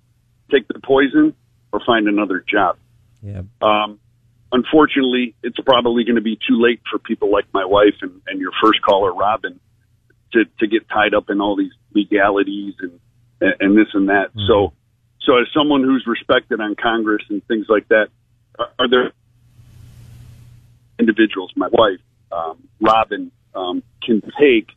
[0.50, 1.34] take the poison
[1.72, 2.76] or find another job.
[3.22, 3.42] Yeah.
[3.62, 3.98] Um,
[4.52, 8.40] unfortunately, it's probably going to be too late for people like my wife and, and
[8.40, 9.60] your first caller, Robin,
[10.32, 13.00] to to get tied up in all these legalities and
[13.40, 14.28] and this and that.
[14.30, 14.46] Mm-hmm.
[14.46, 14.72] So,
[15.22, 18.08] so as someone who's respected on Congress and things like that,
[18.58, 19.12] are, are there
[20.98, 22.00] individuals, my wife,
[22.32, 24.68] um, Robin, um, can take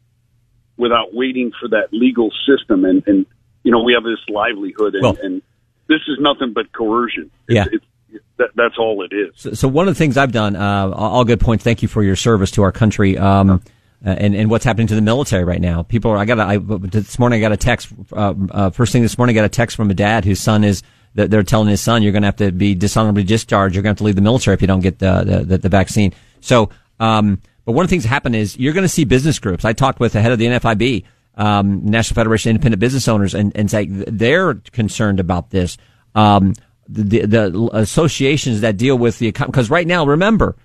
[0.78, 2.86] without waiting for that legal system?
[2.86, 3.26] And, and
[3.64, 5.42] you know, we have this livelihood, and, well, and
[5.88, 7.30] this is nothing but coercion.
[7.48, 7.66] It's, yeah.
[7.72, 7.86] It's,
[8.38, 9.32] that, that's all it is.
[9.36, 11.64] So, so, one of the things I've done, uh, all good points.
[11.64, 13.18] Thank you for your service to our country.
[13.18, 13.62] Um,
[14.06, 15.84] uh, and and what's happening to the military right now.
[15.84, 16.18] People are.
[16.18, 16.40] I got.
[16.40, 17.90] I, this morning I got a text.
[18.12, 20.64] Uh, uh, first thing this morning I got a text from a dad whose son
[20.64, 20.84] is.
[21.16, 23.76] They're telling his son, "You're going to have to be dishonorably discharged.
[23.76, 25.70] You're going to have to leave the military if you don't get the the, the
[25.70, 26.12] vaccine."
[26.42, 29.40] So, um, but one of the things that happen is you're going to see business
[29.40, 29.64] groups.
[29.64, 33.36] I talked with the head of the NFIB, um, National Federation of Independent Business Owners,
[33.36, 35.78] and and say they're concerned about this.
[36.16, 36.56] Um,
[36.90, 40.58] the, the associations that deal with the economy because right now, remember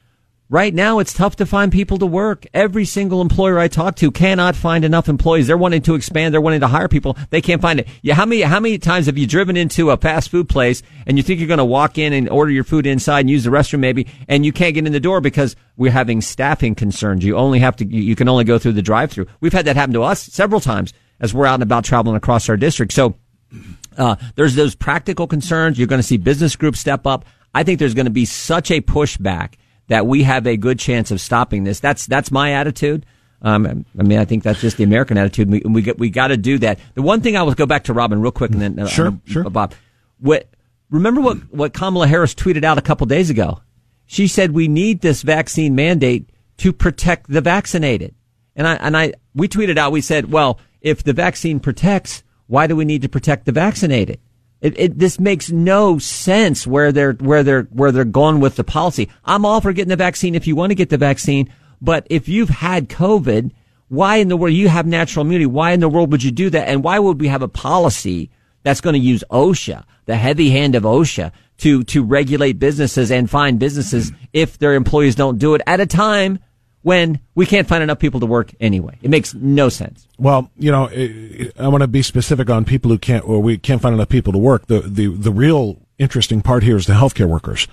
[0.51, 2.47] Right now, it's tough to find people to work.
[2.55, 5.47] Every single employer I talk to cannot find enough employees.
[5.47, 6.33] They're wanting to expand.
[6.33, 7.19] They're wanting to hire people.
[7.29, 7.89] They can't find it.
[8.01, 11.19] Yeah, how many how many times have you driven into a fast food place and
[11.19, 13.51] you think you're going to walk in and order your food inside and use the
[13.51, 17.23] restroom maybe, and you can't get in the door because we're having staffing concerns.
[17.23, 19.27] You only have to you can only go through the drive-through.
[19.41, 22.49] We've had that happen to us several times as we're out and about traveling across
[22.49, 22.95] our district.
[22.95, 23.17] So
[23.99, 25.77] uh, there's those practical concerns.
[25.77, 27.27] You're going to see business groups step up.
[27.55, 29.57] I think there's going to be such a pushback
[29.89, 31.81] that we have a good chance of stopping this.
[31.81, 33.05] That's that's my attitude.
[33.41, 35.51] Um, I mean, I think that's just the American attitude.
[35.51, 36.79] We we, we got to do that.
[36.95, 39.09] The one thing I will go back to Robin real quick, and then uh, sure,
[39.09, 39.75] uh, sure, Bob.
[40.21, 40.49] What
[40.91, 43.61] remember what what Kamala Harris tweeted out a couple days ago?
[44.07, 48.15] She said we need this vaccine mandate to protect the vaccinated.
[48.57, 49.93] And I and I we tweeted out.
[49.93, 54.21] We said, well, if the vaccine protects, why do we need to protect the vaccinated?
[54.61, 58.65] It, it, this makes no sense where they're where they're where they're going with the
[58.65, 59.09] policy.
[59.25, 62.29] I'm all for getting the vaccine if you want to get the vaccine, but if
[62.29, 63.53] you've had COVID,
[63.89, 65.47] why in the world you have natural immunity?
[65.47, 66.69] Why in the world would you do that?
[66.69, 68.31] And why would we have a policy
[68.65, 73.31] that's going to use OSHA, the heavy hand of OSHA, to to regulate businesses and
[73.31, 76.41] fine businesses if their employees don't do it at a time
[76.89, 78.97] when we can't find enough people to work anyway.
[79.03, 80.09] It makes no sense.
[80.17, 80.89] Well, you know,
[81.59, 84.33] I want to be specific on people who can't, or we can't find enough people
[84.33, 84.69] to work.
[84.69, 87.69] The the the real interesting part here is the healthcare workers.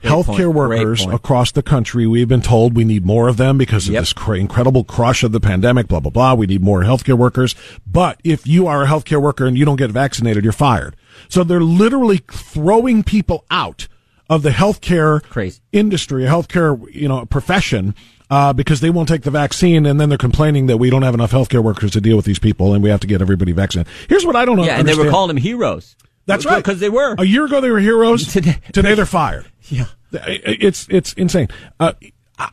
[0.00, 0.56] Great healthcare point.
[0.56, 4.02] workers across the country, we've been told we need more of them because of yep.
[4.02, 6.34] this cr- incredible crush of the pandemic, blah, blah, blah.
[6.34, 7.54] We need more healthcare workers.
[7.86, 10.96] But if you are a healthcare worker and you don't get vaccinated, you're fired.
[11.28, 13.88] So they're literally throwing people out
[14.30, 15.60] of the healthcare Crazy.
[15.70, 17.94] industry, healthcare, you know, profession
[18.30, 21.14] uh, because they won't take the vaccine, and then they're complaining that we don't have
[21.14, 23.92] enough healthcare workers to deal with these people, and we have to get everybody vaccinated.
[24.08, 24.64] Here's what I don't know.
[24.64, 25.96] Yeah, and they were calling them heroes.
[26.26, 27.16] That's right, because they were.
[27.18, 28.26] A year ago, they were heroes.
[28.32, 29.46] Today, Today they're fired.
[29.72, 29.86] Yeah,
[30.26, 31.46] it's it's insane.
[31.78, 31.92] Uh,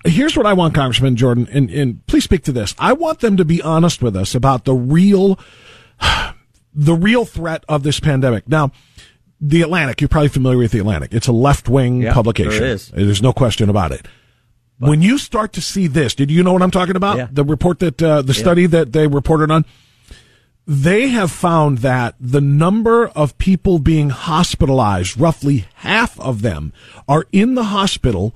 [0.05, 2.75] here's what I want, Congressman Jordan, and, and please speak to this.
[2.77, 5.39] I want them to be honest with us about the real,
[6.75, 8.47] the real threat of this pandemic.
[8.47, 8.71] Now,
[9.41, 11.11] the Atlantic, you're probably familiar with the Atlantic.
[11.11, 12.59] It's a left wing yeah, publication.
[12.59, 12.89] There is.
[12.89, 14.05] There's no question about it.
[14.79, 17.17] But, when you start to see this, did you know what I'm talking about?
[17.17, 17.27] Yeah.
[17.31, 18.67] The report that uh, the study yeah.
[18.69, 19.65] that they reported on.
[20.69, 26.73] They have found that the number of people being hospitalized, roughly half of them,
[27.07, 28.35] are in the hospital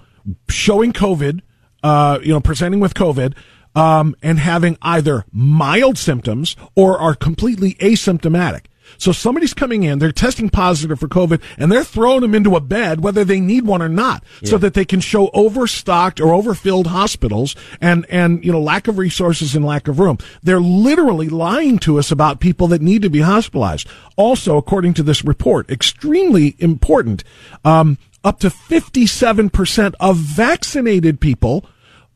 [0.50, 1.42] showing COVID,
[1.84, 3.36] uh, you know, presenting with COVID,
[3.76, 8.66] um, and having either mild symptoms or are completely asymptomatic.
[9.02, 12.60] So somebody's coming in, they're testing positive for COVID, and they're throwing them into a
[12.60, 14.50] bed, whether they need one or not, yeah.
[14.50, 19.00] so that they can show overstocked or overfilled hospitals and, and, you know, lack of
[19.00, 20.20] resources and lack of room.
[20.44, 23.88] They're literally lying to us about people that need to be hospitalized.
[24.18, 27.24] Also, according to this report, extremely important,
[27.66, 31.66] um, up to 57% of vaccinated people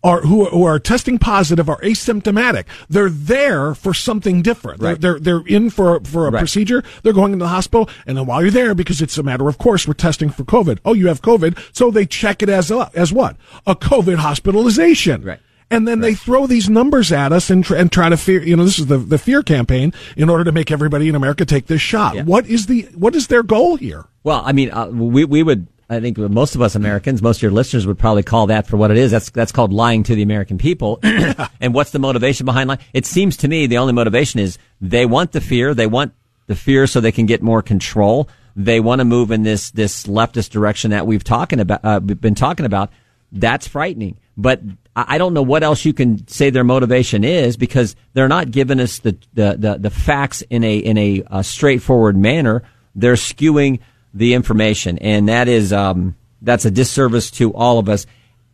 [0.06, 2.66] are who, who are testing positive are asymptomatic.
[2.88, 4.82] They're there for something different.
[4.82, 5.02] Right.
[5.02, 6.40] They're, they're, they're in for for a right.
[6.40, 6.84] procedure.
[7.02, 9.58] They're going into the hospital, and then while you're there, because it's a matter of
[9.58, 10.80] course, we're testing for COVID.
[10.86, 15.24] Oh, you have COVID, so they check it as a, as what a COVID hospitalization.
[15.24, 15.40] Right.
[15.72, 16.10] And then right.
[16.10, 18.78] they throw these numbers at us and, tr- and try to fear, you know, this
[18.78, 22.16] is the, the fear campaign in order to make everybody in America take this shot.
[22.16, 22.24] Yeah.
[22.24, 24.06] What is the, what is their goal here?
[24.24, 27.44] Well, I mean, uh, we, we would I think most of us Americans, most of
[27.44, 29.12] your listeners would probably call that for what it is.
[29.12, 31.00] That's that's called lying to the American people.
[31.62, 32.80] and what's the motivation behind lying?
[32.94, 35.74] It seems to me the only motivation is they want the fear.
[35.74, 36.14] They want
[36.48, 38.30] the fear so they can get more control.
[38.56, 42.36] They want to move in this this leftist direction that we've talking about uh, been
[42.36, 42.92] talking about.
[43.32, 44.18] That's frightening.
[44.38, 44.62] But
[44.96, 48.80] I don't know what else you can say their motivation is because they're not giving
[48.80, 52.64] us the the the, the facts in a in a, a straightforward manner.
[52.96, 53.82] They're skewing
[54.16, 58.08] the information, and that is um, that's a disservice to all of us.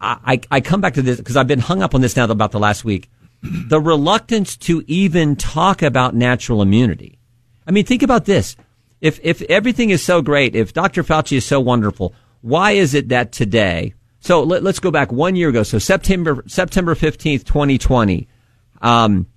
[0.04, 2.52] I, I come back to this because I've been hung up on this now about
[2.52, 3.08] the last week.
[3.44, 7.20] The reluctance to even talk about natural immunity.
[7.68, 8.56] I mean, think about this.
[9.00, 11.04] If if everything is so great, if Dr.
[11.04, 13.94] Fauci is so wonderful, why is it that today?
[14.20, 15.62] So let, us go back one year ago.
[15.64, 18.28] So September September fifteenth, twenty twenty.
[18.82, 19.28] Um,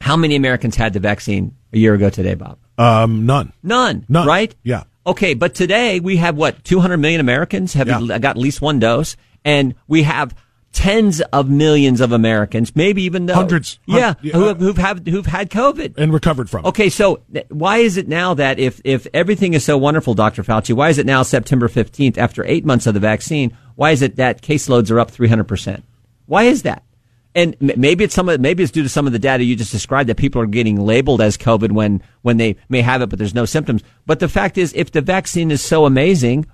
[0.00, 2.58] how many Americans had the vaccine a year ago today, Bob?
[2.78, 3.52] Um, none.
[3.62, 4.06] None.
[4.08, 4.26] None.
[4.26, 4.54] Right?
[4.62, 4.84] Yeah.
[5.10, 8.18] Okay, but today we have what 200 million Americans have yeah.
[8.18, 10.36] got at least one dose, and we have
[10.72, 15.26] tens of millions of Americans, maybe even those, hundreds, yeah, who have, who've have, who've
[15.26, 16.64] had COVID and recovered from.
[16.64, 20.44] Okay, so why is it now that if if everything is so wonderful, Dr.
[20.44, 23.56] Fauci, why is it now September fifteenth after eight months of the vaccine?
[23.74, 25.82] Why is it that caseloads are up three hundred percent?
[26.26, 26.84] Why is that?
[27.34, 29.70] And maybe it's some of, maybe it's due to some of the data you just
[29.70, 33.18] described that people are getting labeled as COVID when when they may have it, but
[33.18, 33.82] there's no symptoms.
[34.04, 36.46] But the fact is, if the vaccine is so amazing,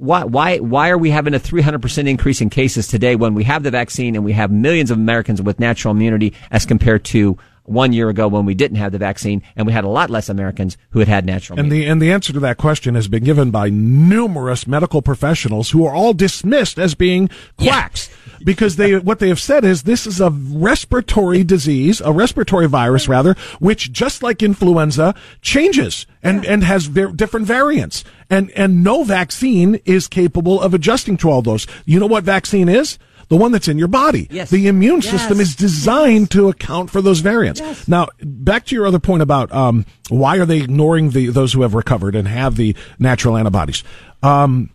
[0.00, 3.62] why, why, why are we having a 300% increase in cases today when we have
[3.64, 7.36] the vaccine and we have millions of Americans with natural immunity as compared to
[7.70, 10.28] one year ago when we didn't have the vaccine and we had a lot less
[10.28, 13.22] Americans who had had natural and the and the answer to that question has been
[13.22, 18.38] given by numerous medical professionals who are all dismissed as being quacks yeah.
[18.44, 23.08] because they what they have said is this is a respiratory disease a respiratory virus
[23.08, 26.52] rather which just like influenza changes and yeah.
[26.52, 31.40] and has ver- different variants and and no vaccine is capable of adjusting to all
[31.40, 32.98] those you know what vaccine is
[33.30, 34.26] the one that's in your body.
[34.30, 34.50] Yes.
[34.50, 35.10] The immune yes.
[35.10, 36.28] system is designed yes.
[36.30, 37.60] to account for those variants.
[37.60, 37.88] Yes.
[37.88, 41.62] Now, back to your other point about um, why are they ignoring the those who
[41.62, 43.84] have recovered and have the natural antibodies?
[44.22, 44.70] Um,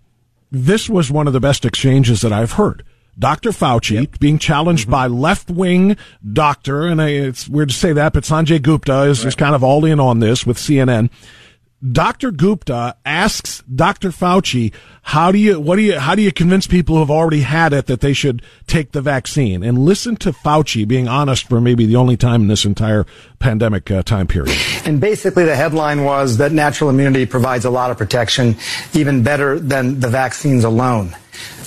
[0.51, 2.83] this was one of the best exchanges that I've heard.
[3.19, 3.51] Dr.
[3.51, 4.19] Fauci yep.
[4.19, 4.91] being challenged mm-hmm.
[4.91, 5.97] by left wing
[6.33, 9.27] doctor, and I, it's weird to say that, but Sanjay Gupta is, right.
[9.27, 11.09] is kind of all in on this with CNN.
[11.91, 12.31] Dr.
[12.31, 14.09] Gupta asks Dr.
[14.09, 17.41] Fauci, how do you, what do you, how do you convince people who have already
[17.41, 19.61] had it that they should take the vaccine?
[19.61, 23.05] And listen to Fauci being honest for maybe the only time in this entire
[23.39, 24.57] pandemic uh, time period.
[24.85, 28.55] And basically the headline was that natural immunity provides a lot of protection,
[28.93, 31.15] even better than the vaccines alone.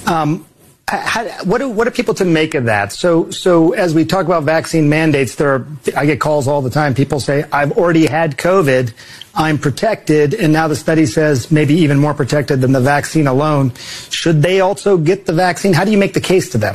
[0.07, 0.47] Um,
[0.89, 2.93] how, what, do, what are people to make of that?
[2.93, 6.71] So, so as we talk about vaccine mandates, there are, I get calls all the
[6.71, 6.95] time.
[6.95, 8.93] People say, I've already had COVID.
[9.39, 10.35] I'm protected.
[10.35, 13.73] And now the study says maybe even more protected than the vaccine alone.
[14.11, 15.73] Should they also get the vaccine?
[15.73, 16.75] How do you make the case to them?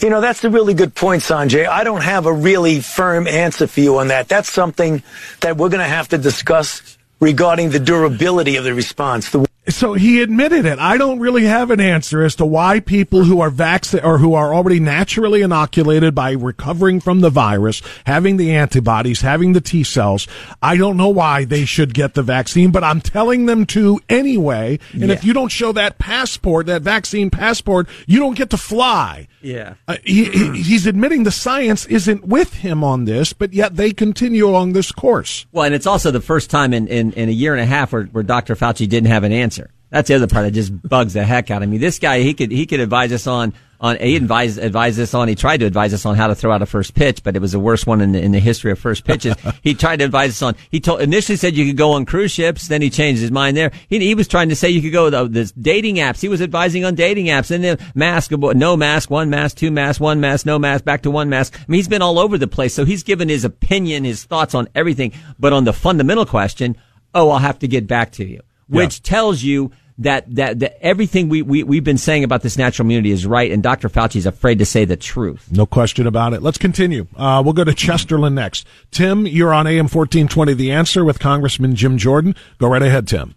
[0.00, 1.66] You know, that's a really good point, Sanjay.
[1.66, 4.28] I don't have a really firm answer for you on that.
[4.28, 5.02] That's something
[5.40, 9.30] that we're going to have to discuss regarding the durability of the response.
[9.30, 10.78] The so he admitted it.
[10.78, 14.34] I don't really have an answer as to why people who are vaccinated or who
[14.34, 19.82] are already naturally inoculated by recovering from the virus, having the antibodies, having the T
[19.82, 20.26] cells,
[20.62, 24.78] I don't know why they should get the vaccine, but I'm telling them to anyway.
[24.92, 25.12] And yeah.
[25.12, 29.28] if you don't show that passport, that vaccine passport, you don't get to fly.
[29.42, 29.74] Yeah.
[29.86, 30.24] Uh, he,
[30.62, 34.90] he's admitting the science isn't with him on this, but yet they continue along this
[34.90, 35.46] course.
[35.52, 37.92] Well, and it's also the first time in, in, in a year and a half
[37.92, 38.56] where, where Dr.
[38.56, 39.70] Fauci didn't have an answer.
[39.94, 41.78] That's the other part that just bugs the heck out of me.
[41.78, 45.28] This guy, he could he could advise us on on he advised advised us on
[45.28, 47.38] he tried to advise us on how to throw out a first pitch, but it
[47.38, 49.36] was the worst one in the, in the history of first pitches.
[49.62, 52.32] he tried to advise us on he told initially said you could go on cruise
[52.32, 53.70] ships, then he changed his mind there.
[53.88, 56.20] He, he was trying to say you could go the this dating apps.
[56.20, 60.00] He was advising on dating apps and then mask no mask, one mask, two mask,
[60.00, 61.56] one mask, no mask, back to one mask.
[61.56, 62.74] I mean he's been all over the place.
[62.74, 66.76] So he's given his opinion, his thoughts on everything, but on the fundamental question,
[67.14, 69.10] oh, I'll have to get back to you, which yeah.
[69.10, 73.12] tells you that, that, that everything we, we, we've been saying about this natural immunity
[73.12, 73.88] is right, and Dr.
[73.88, 75.50] Fauci is afraid to say the truth.
[75.52, 76.42] No question about it.
[76.42, 77.06] Let's continue.
[77.16, 78.66] Uh, we'll go to Chesterland next.
[78.90, 82.34] Tim, you're on AM 1420 The Answer with Congressman Jim Jordan.
[82.58, 83.34] Go right ahead, Tim.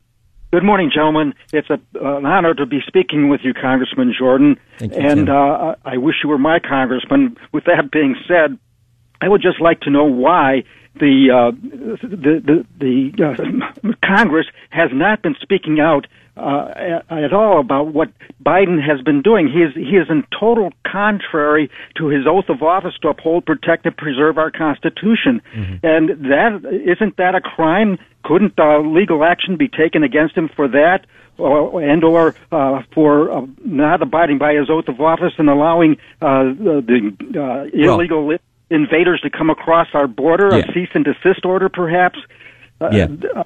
[0.51, 1.33] Good morning, gentlemen.
[1.51, 4.57] It's a, uh, an honor to be speaking with you, Congressman Jordan.
[4.79, 7.35] You, and uh, I wish you were my congressman.
[7.51, 8.57] With that being said,
[9.19, 10.63] I would just like to know why
[10.95, 11.51] the uh,
[12.01, 18.09] the the, the uh, Congress has not been speaking out uh, at all about what
[18.43, 19.47] Biden has been doing.
[19.47, 23.85] He is he is in total contrary to his oath of office to uphold, protect,
[23.85, 25.41] and preserve our Constitution.
[25.55, 25.85] Mm-hmm.
[25.85, 27.97] And that isn't that a crime?
[28.23, 31.05] Couldn't uh, legal action be taken against him for that?
[31.37, 35.97] Or, and or uh, for uh, not abiding by his oath of office and allowing
[36.19, 38.39] uh, the, the uh, illegal well,
[38.71, 40.63] invaders to come across our border, yeah.
[40.67, 42.17] a cease and desist order, perhaps.
[42.81, 43.07] Uh, yeah.
[43.35, 43.43] Uh,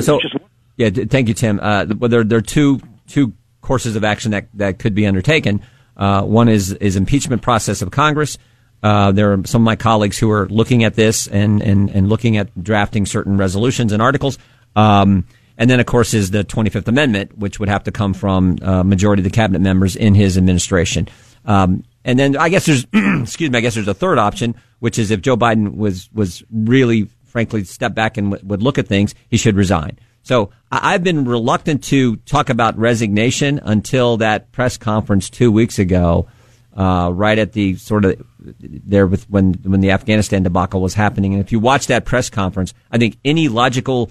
[0.00, 0.36] so, just,
[0.78, 1.60] yeah, thank you, Tim.
[1.60, 5.60] Uh, there, there are two two courses of action that, that could be undertaken.
[5.96, 8.38] Uh, one is is impeachment process of Congress.
[8.82, 12.08] Uh, there are some of my colleagues who are looking at this and, and, and
[12.08, 14.38] looking at drafting certain resolutions and articles.
[14.76, 18.56] Um, and then, of course, is the 25th Amendment, which would have to come from
[18.62, 21.08] uh, majority of the cabinet members in his administration.
[21.44, 24.96] Um, and then I guess there's, excuse me, I guess there's a third option, which
[24.96, 28.86] is if Joe Biden was was really, frankly, step back and w- would look at
[28.86, 29.98] things, he should resign.
[30.28, 36.28] So I've been reluctant to talk about resignation until that press conference two weeks ago,
[36.76, 41.32] uh, right at the sort of there with when when the Afghanistan debacle was happening.
[41.32, 44.10] And if you watch that press conference, I think any logical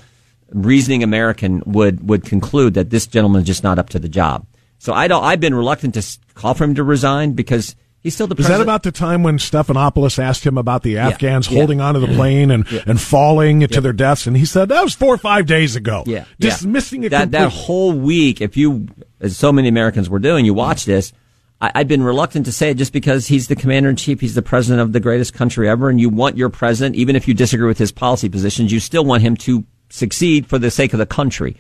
[0.50, 4.48] reasoning American would would conclude that this gentleman is just not up to the job.
[4.80, 5.24] So I don't.
[5.24, 7.76] I've been reluctant to call for him to resign because
[8.08, 8.36] he's still the.
[8.36, 11.58] Is that about the time when Stephanopoulos asked him about the Afghans yeah.
[11.58, 12.84] holding onto the plane and, Yeah.
[12.88, 16.04] and falling to their deaths, and he said that was four or five days ago.
[16.06, 17.08] Yeah, dismissing yeah.
[17.08, 17.10] it.
[17.10, 18.88] That that whole week, if you,
[19.20, 21.12] as so many Americans were doing, you watch this.
[21.60, 24.22] I, I've been reluctant to say it just because he's the commander in chief.
[24.22, 27.28] He's the president of the greatest country ever, and you want your president, even if
[27.28, 30.94] you disagree with his policy positions, you still want him to succeed for the sake
[30.94, 31.58] of the country.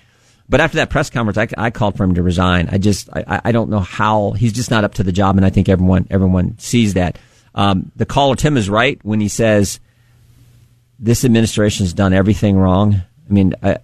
[0.49, 2.69] But after that press conference, I, I called for him to resign.
[2.71, 5.45] I just, I, I don't know how he's just not up to the job, and
[5.45, 7.17] I think everyone, everyone sees that.
[7.53, 9.79] Um, the caller Tim is right when he says
[10.99, 12.95] this administration's done everything wrong.
[13.29, 13.79] I mean, I-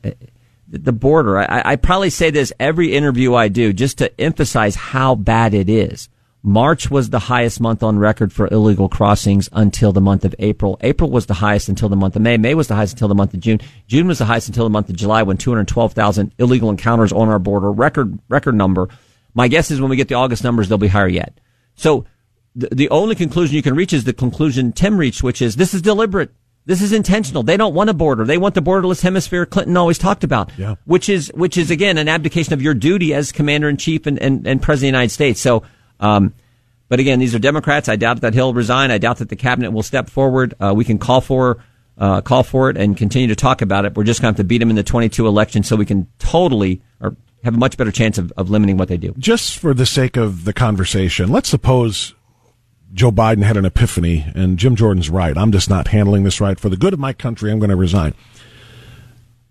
[0.73, 1.37] the border.
[1.37, 5.69] I, I probably say this every interview I do just to emphasize how bad it
[5.69, 6.09] is.
[6.45, 10.77] March was the highest month on record for illegal crossings until the month of April.
[10.81, 12.35] April was the highest until the month of May.
[12.35, 13.61] May was the highest until the month of June.
[13.87, 17.39] June was the highest until the month of July when 212,000 illegal encounters on our
[17.39, 17.71] border.
[17.71, 18.89] Record, record number.
[19.33, 21.39] My guess is when we get the August numbers, they'll be higher yet.
[21.75, 22.05] So
[22.55, 25.73] the, the only conclusion you can reach is the conclusion Tim reached, which is this
[25.73, 26.31] is deliberate.
[26.65, 27.43] This is intentional.
[27.43, 28.25] They don't want a border.
[28.25, 30.51] They want the borderless hemisphere Clinton always talked about.
[30.57, 30.75] Yeah.
[30.85, 34.17] Which is, which is again an abdication of your duty as commander in chief and,
[34.19, 35.39] and, and president of the United States.
[35.39, 35.63] So,
[35.99, 36.33] um,
[36.89, 37.89] but again, these are Democrats.
[37.89, 38.91] I doubt that he'll resign.
[38.91, 40.53] I doubt that the cabinet will step forward.
[40.59, 41.63] Uh, we can call for,
[41.97, 43.95] uh, call for it and continue to talk about it.
[43.95, 46.07] We're just going to have to beat him in the 22 election so we can
[46.19, 49.13] totally or have a much better chance of, of limiting what they do.
[49.17, 52.13] just for the sake of the conversation, let's suppose
[52.93, 55.35] Joe Biden had an epiphany and Jim Jordan's right.
[55.35, 56.59] I'm just not handling this right.
[56.59, 58.13] For the good of my country, I'm going to resign.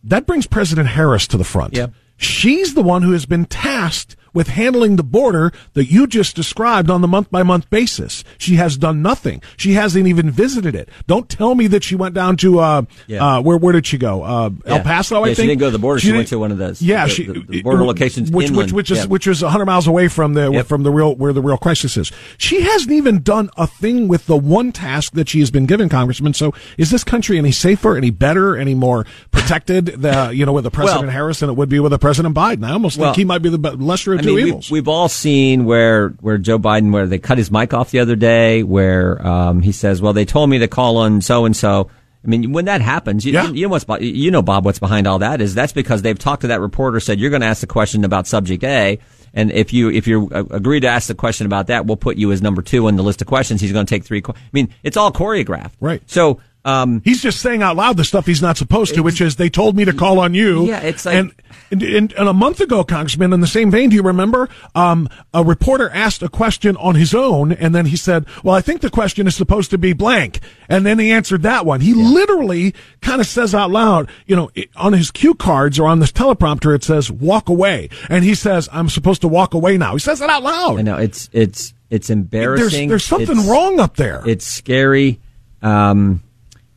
[0.05, 1.75] That brings President Harris to the front.
[1.75, 1.93] Yep.
[2.17, 6.91] She's the one who has been tasked with handling the border that you just described
[6.91, 8.25] on the month by month basis.
[8.39, 9.43] She has done nothing.
[9.57, 10.89] She hasn't even visited it.
[11.07, 13.25] Don't tell me that she went down to uh, Yeah.
[13.37, 14.23] uh where where did she go?
[14.23, 15.49] Uh, El Paso, I Yeah, she think.
[15.51, 16.01] didn't go to the border.
[16.01, 18.51] She went to one of those- Yeah, the- she the- the border locations which which
[18.51, 18.73] inland.
[18.73, 19.05] which is Yeah.
[19.07, 20.67] which is 100 miles away from the Yep.
[20.67, 22.11] from the real where the real crisis is.
[22.39, 25.89] She hasn't even done a thing with the one task that she has been given,
[25.89, 26.35] Congressman.
[26.35, 30.65] So is this country any safer, any better, any more protected, the, you know, with
[30.65, 32.65] the President Well- Harris than it would be with a President Biden?
[32.67, 35.09] I almost Well, think he might be the lesser of I mean, we've, we've all
[35.09, 39.25] seen where where Joe Biden, where they cut his mic off the other day, where
[39.27, 41.91] um, he says, "Well, they told me to call on so and so."
[42.25, 43.49] I mean, when that happens, you, Yeah.
[43.51, 46.43] you know what's you know Bob, what's behind all that is that's because they've talked
[46.43, 49.01] to that reporter, said you're going to ask the question about subject A,
[49.35, 52.17] and if you if you uh, agree to ask the question about that, we'll put
[52.17, 53.61] you as number two on the list of questions.
[53.61, 54.23] He's going to take three.
[54.25, 56.03] I mean, it's all choreographed, Right.
[56.07, 56.41] So.
[56.65, 59.51] Um, He's just saying out loud the stuff he's not supposed to, which is they
[59.51, 60.67] told me to call on you.
[60.67, 61.33] Yeah, it's like- and,
[61.73, 64.49] and, and, and a month ago, Congressman, in the same vein, do you remember?
[64.75, 68.61] Um, a reporter asked a question on his own, and then he said, "Well, I
[68.61, 70.39] think the question is supposed to be blank,"
[70.69, 71.81] and then he answered that one.
[71.81, 75.89] He literally kind of says out loud, you know, it- on his cue cards or
[75.89, 79.77] on this teleprompter, it says "walk away," and he says, "I'm supposed to walk away
[79.79, 80.79] now." He says it out loud.
[80.79, 82.89] I know it's it's it's There's embarrassing.
[82.89, 84.23] there's something It's- wrong up there.
[84.27, 85.19] It's scary.
[85.61, 86.23] Um,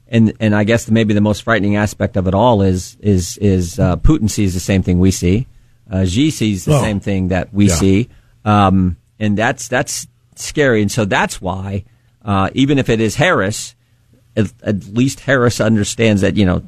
[0.08, 3.80] and and I guess maybe the most frightening aspect of it all is is is
[3.80, 5.48] uh, Putin sees the same thing we see.
[5.90, 6.82] Uh, Xi sees the Oh.
[6.82, 7.76] same thing that we Yeah.
[7.76, 8.10] see,
[8.44, 10.82] um, and that's that's scary.
[10.82, 11.86] And so that's why,
[12.24, 13.76] uh, even if it is Harris,
[14.36, 16.62] at, at least Harris understands that you know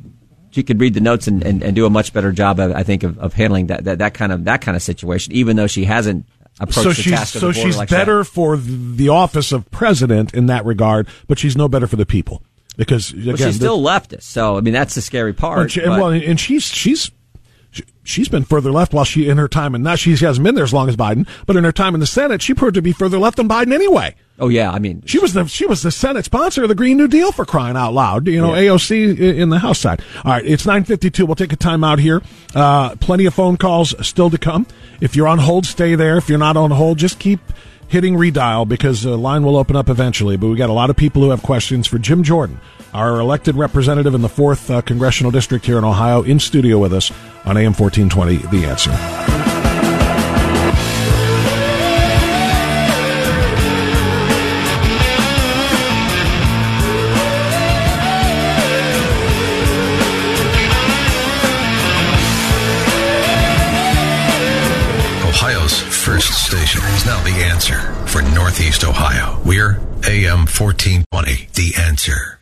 [0.51, 2.81] she could read the notes and, and, and do a much better job, of, I
[2.83, 5.33] think, of, of handling that, that that kind of that kind of situation.
[5.33, 6.25] Even though she hasn't
[6.59, 7.97] approached so the she's task of so she's like that.
[7.99, 12.05] better for the office of president in that regard, but she's no better for the
[12.05, 12.41] people
[12.77, 15.59] because again, But she's still leftist, so I mean that's the scary part.
[15.59, 17.11] and, she- but- well, and she's she's
[17.71, 20.55] she- she's been further left while she in her time, and now she hasn't been
[20.55, 22.81] there as long as Biden, but in her time in the Senate, she proved to
[22.81, 24.15] be further left than Biden anyway.
[24.39, 26.95] oh yeah, I mean She was the she was the Senate sponsor of the Green
[26.97, 28.27] New Deal for crying out loud.
[28.27, 28.71] You know, Yeah.
[28.71, 30.01] AOC in the House side.
[30.23, 31.25] All right, it's nine fifty two.
[31.25, 32.21] We'll take a time out here.
[32.55, 34.65] Uh, plenty of phone calls still to come.
[35.01, 36.17] If you're on hold, stay there.
[36.17, 37.39] If you're not on hold, just keep
[37.87, 40.37] hitting redial because the line will open up eventually.
[40.37, 42.59] But we got a lot of people who have questions for Jim Jordan,
[42.93, 46.93] our elected representative in the fourth uh, congressional district here in Ohio, in studio with
[46.93, 47.11] us
[47.45, 48.37] on AM fourteen twenty.
[48.37, 49.56] The answer.
[66.07, 67.77] First station is now the answer
[68.07, 69.41] for Northeast Ohio.
[69.43, 69.71] We're
[70.07, 72.39] AM 1420, the answer.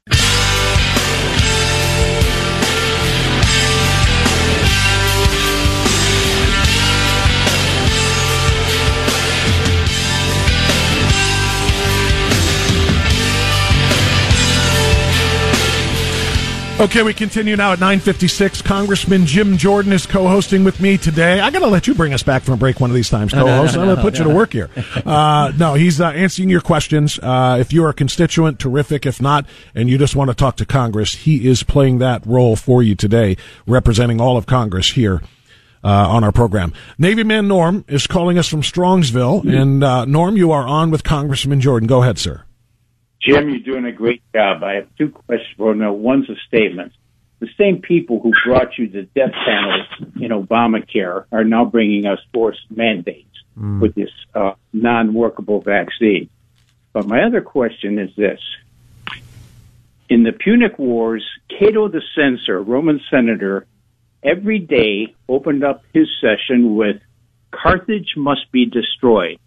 [16.77, 18.61] Okay, we continue now at 9:56.
[18.61, 21.39] Congressman Jim Jordan is co-hosting with me today.
[21.39, 23.31] I got to let you bring us back from a break one of these times,
[23.31, 23.75] co-host.
[23.75, 24.69] No, no, no, I'm going to put you to work here.
[25.05, 27.17] Uh, no, he's uh, answering your questions.
[27.23, 29.05] Uh, if you're a constituent, terrific.
[29.05, 32.57] If not, and you just want to talk to Congress, he is playing that role
[32.57, 35.21] for you today, representing all of Congress here.
[35.81, 40.35] Uh, on our program, Navy man Norm is calling us from Strongsville, and uh, Norm,
[40.35, 41.87] you are on with Congressman Jordan.
[41.87, 42.43] Go ahead, sir.
[43.25, 44.63] Jim, you're doing a great job.
[44.63, 45.91] I have two questions for you.
[45.91, 46.93] One's a statement.
[47.39, 52.19] The same people who brought you the death panels in Obamacare are now bringing us
[52.33, 53.29] forced mandates
[53.79, 56.29] with this uh, non-workable vaccine.
[56.93, 58.39] But my other question is this.
[60.09, 63.65] In the Punic Wars, Cato the censor, Roman senator,
[64.23, 67.01] every day opened up his session with
[67.51, 69.39] Carthage must be destroyed.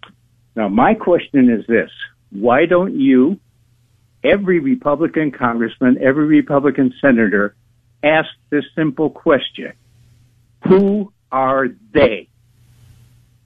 [0.55, 1.91] Now, my question is this.
[2.31, 3.39] Why don't you
[4.23, 7.55] every Republican congressman, every Republican senator
[8.03, 9.73] ask this simple question.
[10.67, 12.27] Who are they?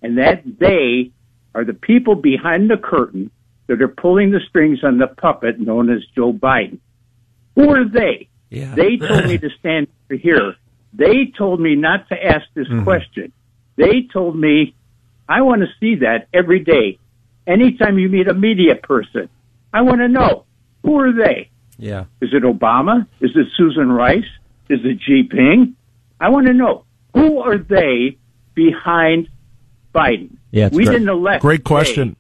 [0.01, 1.11] And that they
[1.55, 3.32] are the people behind the curtain
[3.67, 6.80] that are pulling the strings on the puppet known as Joe Biden.
[7.55, 8.28] Who are they?
[8.49, 8.76] Yeah.
[8.76, 10.55] They told me to stand here.
[10.93, 12.84] They told me not to ask this Mm-hmm.
[12.84, 13.32] question.
[13.76, 14.76] They told me,
[15.28, 16.99] I want to see that every day.
[17.47, 19.30] Anytime you meet a media person,
[19.74, 20.45] I want to know
[20.84, 21.49] who are they?
[21.77, 22.05] Yeah.
[22.21, 23.07] Is it Obama?
[23.19, 24.23] Is it Susan Rice?
[24.69, 25.73] Is it Xi Jinping?
[26.19, 28.17] I want to know who are they
[28.53, 29.27] behind
[29.93, 30.38] Biden?
[30.51, 30.93] Yeah, we great.
[30.93, 31.41] didn't elect.
[31.41, 32.15] Great question.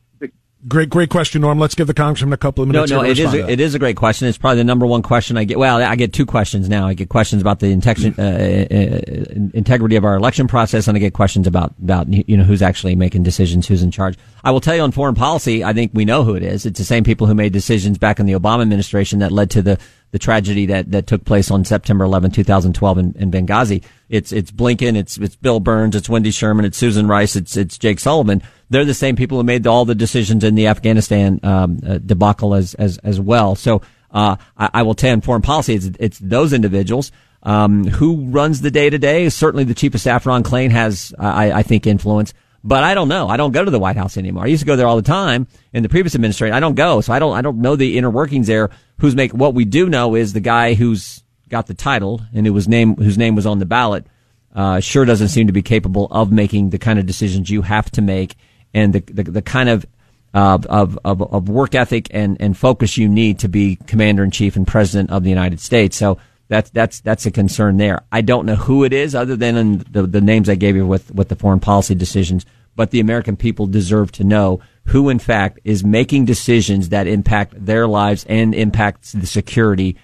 [0.65, 1.59] Great, great question, Norm.
[1.59, 2.89] Let's give the congressman a couple of minutes.
[2.89, 4.29] no, to it is a, it is a great question.
[4.29, 5.59] It's probably the number one question I get.
[5.59, 6.87] Well, I get two questions now.
[6.87, 11.01] I get questions about the integrity, uh, uh, integrity of our election process, and I
[11.01, 14.17] get questions about about you know who's actually making decisions, who's in charge.
[14.45, 16.65] I will tell you on foreign policy, I think we know who it is.
[16.65, 19.61] It's the same people who made decisions back in the Obama administration that led to
[19.61, 19.77] the
[20.13, 23.83] the tragedy that, that took place on September 11, 2012 in, in Benghazi.
[24.09, 27.79] It's, it's Blinken, it's, it's Bill Burns, it's Wendy Sherman, it's Susan Rice, it's, it's
[27.79, 28.43] Jake Sullivan.
[28.69, 32.53] They're the same people who made all the decisions in the Afghanistan, um, uh, debacle
[32.53, 33.55] as, as, as well.
[33.55, 37.11] So, uh, I, I will tell you in foreign policy, it's, it's those individuals.
[37.41, 39.27] Um, who runs the day to day?
[39.29, 42.35] Certainly the chief of staff, Ron Klain, has, I, I think, influence.
[42.63, 43.27] But I don't know.
[43.27, 44.45] I don't go to the White House anymore.
[44.45, 46.55] I used to go there all the time in the previous administration.
[46.55, 47.35] I don't go, so I don't.
[47.35, 48.69] I don't know the inner workings there.
[48.99, 52.53] Who's make what we do know is the guy who's got the title and who
[52.53, 54.07] was name whose name was on the ballot.
[54.55, 57.89] Uh, sure doesn't seem to be capable of making the kind of decisions you have
[57.91, 58.35] to make
[58.73, 59.85] and the the, the kind of
[60.33, 64.31] uh, of, of of work ethic and and focus you need to be commander in
[64.31, 65.97] chief and president of the United States.
[65.97, 66.17] So
[66.53, 68.03] that's that's that's a concern there.
[68.11, 71.09] I don't know who it is, other than the the names I gave you with
[71.11, 72.45] with the foreign policy decisions.
[72.75, 77.65] But the American people deserve to know who, in fact, is making decisions that impact
[77.65, 79.97] their lives and impacts the security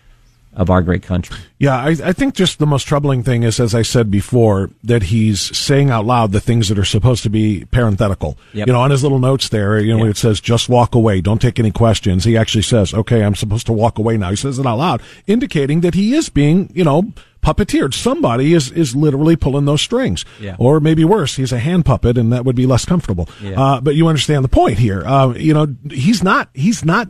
[0.53, 1.37] of our great country.
[1.57, 5.03] Yeah, I, I think just the most troubling thing is, as I said before, that
[5.03, 8.37] he's saying out loud the things that are supposed to be parenthetical.
[8.53, 8.67] Yep.
[8.67, 10.11] You know, on his little notes there, you know, Yep.
[10.11, 11.21] it says, just walk away.
[11.21, 12.23] Don't take any questions.
[12.23, 14.31] He actually says, okay, I'm supposed to walk away now.
[14.31, 17.93] He says it out loud, indicating that he is being, you know, puppeteered.
[17.93, 20.25] Somebody is, is literally pulling those strings.
[20.41, 20.55] Yeah.
[20.59, 23.29] Or maybe worse, he's a hand puppet and that would be less comfortable.
[23.41, 23.61] Yeah.
[23.61, 25.03] Uh, but you understand the point here.
[25.05, 27.07] Uh, you know, he's not, he's not,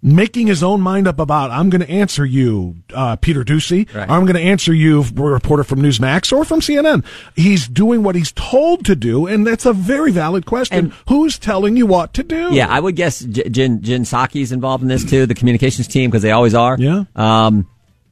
[0.00, 3.92] Making his own mind up about, I'm going to answer you, uh, Peter Doocy.
[3.92, 4.08] Right.
[4.08, 7.04] I'm going to answer you, a reporter from Newsmax or from CNN.
[7.34, 10.92] He's doing what he's told to do, and that's a very valid question.
[11.08, 12.54] Who's telling you what to do?
[12.54, 16.10] Yeah, I would guess J- Jen Jen Psaki's involved in this too, the communications team,
[16.10, 16.76] because they always are.
[16.78, 17.04] Yeah.
[17.16, 17.68] Um,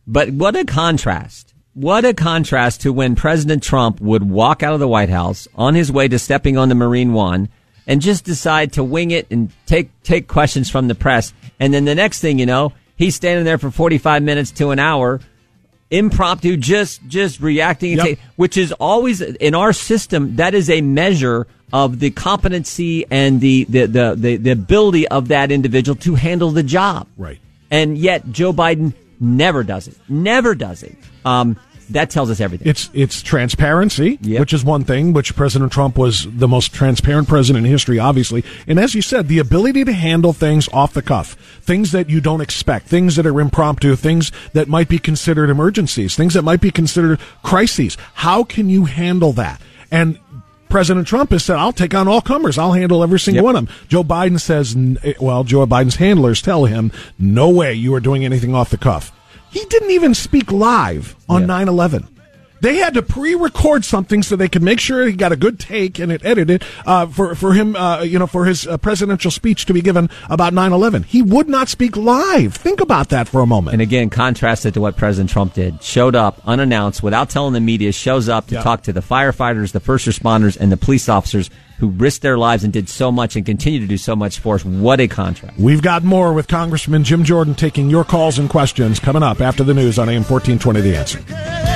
[0.08, 1.54] but what a contrast!
[1.74, 5.76] What a contrast to when President Trump would walk out of the White House on
[5.76, 7.48] his way to stepping on the Marine One
[7.86, 11.84] and just decide to wing it and take take questions from the press, and then
[11.84, 15.20] the next thing you know, he's standing there for forty five minutes to an hour
[15.90, 18.18] impromptu, just just reacting, Yep.
[18.36, 20.36] which is always in our system.
[20.36, 25.28] That is a measure of the competency and the the, the the the ability of
[25.28, 27.06] that individual to handle the job.
[27.16, 27.38] Right.
[27.70, 29.96] And yet Joe Biden never does it.
[30.08, 30.96] Never does it.
[31.24, 31.58] Um,
[31.90, 32.66] that tells us everything.
[32.68, 34.40] It's it's transparency, Yep.
[34.40, 38.44] which is one thing, which President Trump was the most transparent president in history, obviously.
[38.66, 42.20] And as you said, the ability to handle things off the cuff, things that you
[42.20, 46.60] don't expect, things that are impromptu, things that might be considered emergencies, things that might
[46.60, 47.96] be considered crises.
[48.14, 49.60] How can you handle that?
[49.90, 50.18] And
[50.68, 52.58] President Trump has said, I'll take on all comers.
[52.58, 53.44] I'll handle every single Yep.
[53.44, 53.76] one of them.
[53.88, 58.24] Joe Biden says, eh, well, Joe Biden's handlers tell him, no way you are doing
[58.24, 59.12] anything off the cuff.
[59.50, 61.46] He didn't even speak live on Yeah.
[61.46, 62.08] 9 11.
[62.66, 66.00] They had to pre-record something so they could make sure he got a good take
[66.00, 69.66] and it edited uh, for for him, uh, you know, for his uh, presidential speech
[69.66, 71.04] to be given about 9/11.
[71.04, 72.56] He would not speak live.
[72.56, 73.74] Think about that for a moment.
[73.74, 75.80] And again, contrast it to what President Trump did.
[75.80, 77.92] Showed up unannounced without telling the media.
[77.92, 78.62] Shows up to Yeah.
[78.64, 82.64] talk to the firefighters, the first responders, and the police officers who risked their lives
[82.64, 84.64] and did so much and continue to do so much for us.
[84.64, 85.56] What a contrast.
[85.56, 89.62] We've got more with Congressman Jim Jordan taking your calls and questions coming up after
[89.62, 91.75] the news on AM 1420 The Answer.